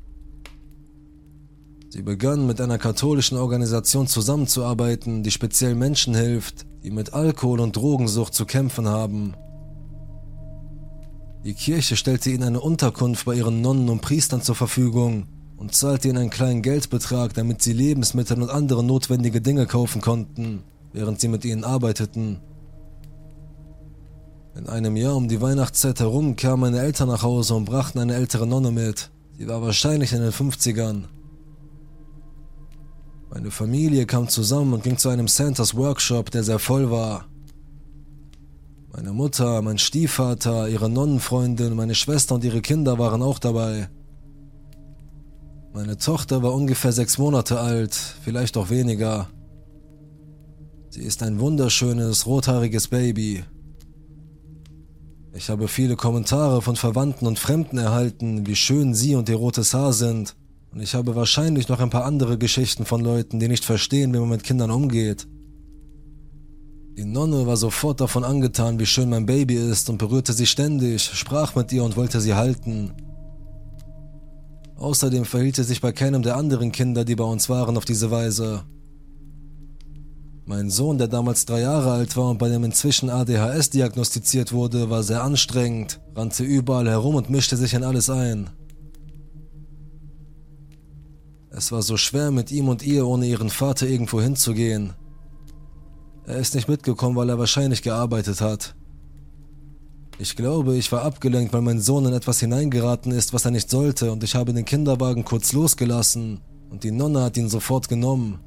Sie 1.87 2.01
begannen 2.01 2.45
mit 2.45 2.59
einer 2.59 2.77
katholischen 2.77 3.37
Organisation 3.37 4.07
zusammenzuarbeiten, 4.07 5.23
die 5.23 5.31
speziell 5.31 5.75
Menschen 5.75 6.13
hilft, 6.13 6.65
die 6.83 6.91
mit 6.91 7.13
Alkohol- 7.13 7.61
und 7.61 7.77
Drogensucht 7.77 8.33
zu 8.33 8.45
kämpfen 8.45 8.89
haben. 8.89 9.33
Die 11.45 11.53
Kirche 11.53 11.97
stellte 11.97 12.29
ihnen 12.29 12.43
eine 12.43 12.61
Unterkunft 12.61 13.25
bei 13.25 13.35
ihren 13.35 13.59
Nonnen 13.59 13.89
und 13.89 14.01
Priestern 14.01 14.41
zur 14.41 14.55
Verfügung 14.55 15.27
und 15.57 15.75
zahlte 15.75 16.07
ihnen 16.07 16.17
einen 16.17 16.29
kleinen 16.29 16.61
Geldbetrag, 16.61 17.33
damit 17.33 17.61
sie 17.61 17.73
Lebensmittel 17.73 18.41
und 18.41 18.49
andere 18.49 18.81
notwendige 18.81 19.41
Dinge 19.41 19.65
kaufen 19.65 19.99
konnten, 19.99 20.63
während 20.93 21.19
sie 21.19 21.27
mit 21.27 21.43
ihnen 21.43 21.65
arbeiteten. 21.65 22.39
In 24.55 24.69
einem 24.69 24.95
Jahr 24.95 25.17
um 25.17 25.27
die 25.27 25.41
Weihnachtszeit 25.41 25.99
herum 25.99 26.37
kamen 26.37 26.61
meine 26.61 26.79
Eltern 26.79 27.09
nach 27.09 27.23
Hause 27.23 27.55
und 27.55 27.65
brachten 27.65 27.99
eine 27.99 28.15
ältere 28.15 28.47
Nonne 28.47 28.71
mit. 28.71 29.11
Sie 29.37 29.47
war 29.47 29.61
wahrscheinlich 29.61 30.13
in 30.13 30.21
den 30.21 30.31
50ern. 30.31 31.05
Meine 33.33 33.51
Familie 33.51 34.05
kam 34.05 34.29
zusammen 34.29 34.73
und 34.73 34.83
ging 34.83 34.97
zu 34.97 35.09
einem 35.09 35.27
Santas 35.27 35.75
Workshop, 35.75 36.31
der 36.31 36.43
sehr 36.43 36.59
voll 36.59 36.89
war. 36.89 37.25
Meine 38.95 39.11
Mutter, 39.11 39.63
mein 39.63 39.79
Stiefvater, 39.79 40.69
ihre 40.69 40.87
Nonnenfreundin, 40.87 41.75
meine 41.75 41.95
Schwester 41.95 42.35
und 42.35 42.43
ihre 42.43 42.61
Kinder 42.61 42.99
waren 42.99 43.23
auch 43.23 43.39
dabei. 43.39 43.89
Meine 45.73 45.97
Tochter 45.97 46.43
war 46.43 46.53
ungefähr 46.53 46.91
sechs 46.91 47.17
Monate 47.17 47.59
alt, 47.59 47.95
vielleicht 47.95 48.55
auch 48.55 48.69
weniger. 48.69 49.29
Sie 50.91 51.01
ist 51.01 51.23
ein 51.23 51.39
wunderschönes, 51.39 52.27
rothaariges 52.27 52.87
Baby. 52.89 53.43
Ich 55.33 55.49
habe 55.49 55.67
viele 55.67 55.95
Kommentare 55.95 56.61
von 56.61 56.75
Verwandten 56.75 57.25
und 57.25 57.39
Fremden 57.39 57.79
erhalten, 57.79 58.45
wie 58.45 58.55
schön 58.55 58.93
sie 58.93 59.15
und 59.15 59.27
ihr 59.27 59.37
rotes 59.37 59.73
Haar 59.73 59.93
sind. 59.93 60.35
Und 60.71 60.81
ich 60.81 60.93
habe 60.93 61.15
wahrscheinlich 61.15 61.67
noch 61.67 61.79
ein 61.79 61.89
paar 61.89 62.05
andere 62.05 62.37
Geschichten 62.37 62.85
von 62.85 63.01
Leuten, 63.01 63.39
die 63.39 63.47
nicht 63.47 63.65
verstehen, 63.65 64.13
wie 64.13 64.19
man 64.19 64.29
mit 64.29 64.43
Kindern 64.43 64.69
umgeht. 64.69 65.27
Die 66.95 67.05
Nonne 67.05 67.47
war 67.47 67.57
sofort 67.57 68.01
davon 68.01 68.23
angetan, 68.23 68.79
wie 68.79 68.85
schön 68.85 69.09
mein 69.09 69.25
Baby 69.25 69.55
ist 69.55 69.89
und 69.89 69.97
berührte 69.97 70.31
sie 70.31 70.45
ständig, 70.45 71.03
sprach 71.03 71.55
mit 71.55 71.71
ihr 71.71 71.83
und 71.83 71.97
wollte 71.97 72.21
sie 72.21 72.35
halten. 72.35 72.93
Außerdem 74.75 75.25
verhielt 75.25 75.55
sie 75.55 75.63
sich 75.63 75.81
bei 75.81 75.91
keinem 75.91 76.21
der 76.21 76.37
anderen 76.37 76.71
Kinder, 76.71 77.03
die 77.03 77.15
bei 77.15 77.23
uns 77.23 77.49
waren, 77.49 77.77
auf 77.77 77.85
diese 77.85 78.11
Weise. 78.11 78.63
Mein 80.45 80.69
Sohn, 80.69 80.99
der 80.99 81.07
damals 81.07 81.45
drei 81.45 81.61
Jahre 81.61 81.93
alt 81.93 82.15
war 82.15 82.29
und 82.29 82.37
bei 82.37 82.49
dem 82.49 82.63
inzwischen 82.63 83.09
ADHS 83.09 83.71
diagnostiziert 83.71 84.51
wurde, 84.51 84.91
war 84.91 85.01
sehr 85.01 85.23
anstrengend, 85.23 85.99
rannte 86.15 86.43
überall 86.43 86.87
herum 86.87 87.15
und 87.15 87.29
mischte 87.29 87.57
sich 87.57 87.73
in 87.73 87.83
alles 87.83 88.09
ein. 88.11 88.51
Es 91.49 91.71
war 91.71 91.81
so 91.81 91.97
schwer 91.97 92.29
mit 92.29 92.51
ihm 92.51 92.67
und 92.67 92.83
ihr 92.83 93.07
ohne 93.07 93.25
ihren 93.25 93.49
Vater 93.49 93.87
irgendwo 93.87 94.21
hinzugehen. 94.21 94.93
Er 96.25 96.37
ist 96.37 96.55
nicht 96.55 96.69
mitgekommen, 96.69 97.15
weil 97.15 97.29
er 97.29 97.39
wahrscheinlich 97.39 97.81
gearbeitet 97.81 98.39
hat. 98.39 98.75
Ich 100.19 100.35
glaube, 100.35 100.75
ich 100.77 100.91
war 100.91 101.01
abgelenkt, 101.03 101.53
weil 101.53 101.61
mein 101.61 101.81
Sohn 101.81 102.05
in 102.05 102.13
etwas 102.13 102.39
hineingeraten 102.39 103.11
ist, 103.11 103.33
was 103.33 103.45
er 103.45 103.51
nicht 103.51 103.69
sollte, 103.69 104.11
und 104.11 104.23
ich 104.23 104.35
habe 104.35 104.53
den 104.53 104.63
Kinderwagen 104.63 105.25
kurz 105.25 105.53
losgelassen, 105.53 106.39
und 106.69 106.83
die 106.83 106.91
Nonne 106.91 107.21
hat 107.23 107.35
ihn 107.35 107.49
sofort 107.49 107.89
genommen. 107.89 108.39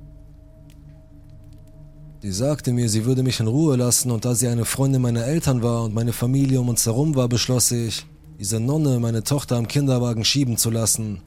Sie 2.23 2.33
sagte 2.33 2.73
mir, 2.73 2.89
sie 2.89 3.05
würde 3.05 3.23
mich 3.23 3.41
in 3.41 3.47
Ruhe 3.47 3.77
lassen 3.77 4.11
und 4.11 4.25
da 4.25 4.35
sie 4.35 4.49
eine 4.49 4.65
Freundin 4.65 5.03
meiner 5.03 5.25
Eltern 5.25 5.63
war 5.63 5.85
und 5.85 5.95
meine 5.95 6.13
Familie 6.13 6.61
um 6.61 6.69
uns 6.69 6.87
herum 6.87 7.15
war, 7.15 7.29
beschloss 7.29 7.71
ich, 7.71 8.07
diese 8.39 8.59
Nonne, 8.59 8.99
meine 9.01 9.23
Tochter 9.23 9.57
am 9.57 9.69
Kinderwagen 9.69 10.25
schieben 10.25 10.57
zu 10.57 10.71
lassen. 10.71 11.21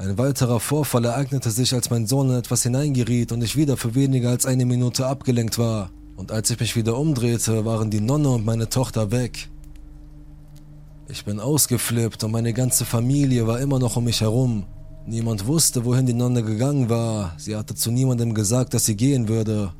Ein 0.00 0.16
weiterer 0.16 0.60
Vorfall 0.60 1.04
ereignete 1.04 1.50
sich, 1.50 1.74
als 1.74 1.90
mein 1.90 2.06
Sohn 2.06 2.30
in 2.30 2.36
etwas 2.36 2.62
hineingeriet 2.62 3.32
und 3.32 3.44
ich 3.44 3.54
wieder 3.54 3.76
für 3.76 3.94
weniger 3.94 4.30
als 4.30 4.46
eine 4.46 4.64
Minute 4.64 5.06
abgelenkt 5.06 5.58
war. 5.58 5.90
Und 6.16 6.32
als 6.32 6.50
ich 6.50 6.58
mich 6.58 6.74
wieder 6.74 6.96
umdrehte, 6.96 7.66
waren 7.66 7.90
die 7.90 8.00
Nonne 8.00 8.30
und 8.30 8.46
meine 8.46 8.70
Tochter 8.70 9.10
weg. 9.10 9.50
Ich 11.10 11.26
bin 11.26 11.38
ausgeflippt 11.38 12.24
und 12.24 12.30
meine 12.30 12.54
ganze 12.54 12.86
Familie 12.86 13.46
war 13.46 13.60
immer 13.60 13.78
noch 13.78 13.96
um 13.96 14.04
mich 14.04 14.22
herum. 14.22 14.64
Niemand 15.06 15.46
wusste, 15.46 15.84
wohin 15.84 16.06
die 16.06 16.14
Nonne 16.14 16.42
gegangen 16.42 16.88
war. 16.88 17.34
Sie 17.36 17.54
hatte 17.54 17.74
zu 17.74 17.90
niemandem 17.90 18.32
gesagt, 18.32 18.72
dass 18.72 18.86
sie 18.86 18.96
gehen 18.96 19.28
würde. 19.28 19.74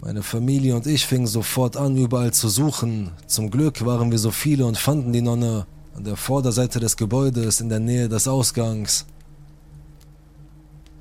Meine 0.00 0.22
Familie 0.22 0.76
und 0.76 0.86
ich 0.86 1.04
fingen 1.04 1.26
sofort 1.26 1.76
an, 1.76 1.98
überall 1.98 2.32
zu 2.32 2.48
suchen. 2.48 3.10
Zum 3.26 3.50
Glück 3.50 3.84
waren 3.84 4.10
wir 4.10 4.18
so 4.18 4.30
viele 4.30 4.64
und 4.64 4.78
fanden 4.78 5.12
die 5.12 5.20
Nonne 5.20 5.66
an 5.96 6.04
der 6.04 6.16
Vorderseite 6.16 6.78
des 6.78 6.96
Gebäudes 6.96 7.62
in 7.62 7.70
der 7.70 7.80
Nähe 7.80 8.08
des 8.08 8.28
Ausgangs. 8.28 9.06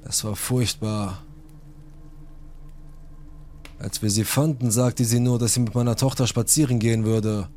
Es 0.04 0.24
war 0.24 0.38
furchtbar. 0.38 1.22
Als 3.78 4.02
wir 4.02 4.10
sie 4.10 4.24
fanden, 4.24 4.72
sagte 4.72 5.04
sie 5.04 5.20
nur, 5.20 5.38
dass 5.38 5.54
sie 5.54 5.60
mit 5.60 5.76
meiner 5.76 5.98
Tochter 5.98 6.28
spazieren 6.28 6.80
gehen 6.80 7.04
würde. 7.04 7.50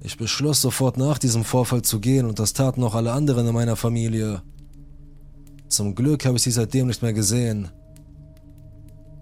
Ich 0.00 0.16
beschloss 0.16 0.60
sofort 0.60 0.96
nach 0.96 1.18
diesem 1.18 1.44
Vorfall 1.44 1.82
zu 1.82 2.00
gehen 2.00 2.26
und 2.26 2.40
das 2.40 2.52
taten 2.52 2.82
auch 2.82 2.96
alle 2.96 3.12
anderen 3.12 3.46
in 3.46 3.54
meiner 3.54 3.76
Familie. 3.76 4.42
Zum 5.68 5.94
Glück 5.94 6.24
habe 6.24 6.36
ich 6.36 6.42
sie 6.42 6.50
seitdem 6.50 6.88
nicht 6.88 7.02
mehr 7.02 7.12
gesehen. 7.12 7.68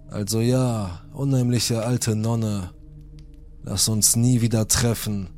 Also 0.08 0.40
ja, 0.40 1.02
unheimliche 1.12 1.82
alte 1.84 2.16
Nonne, 2.16 2.70
lass 3.62 3.86
uns 3.88 4.16
nie 4.16 4.40
wieder 4.40 4.66
treffen. 4.66 5.28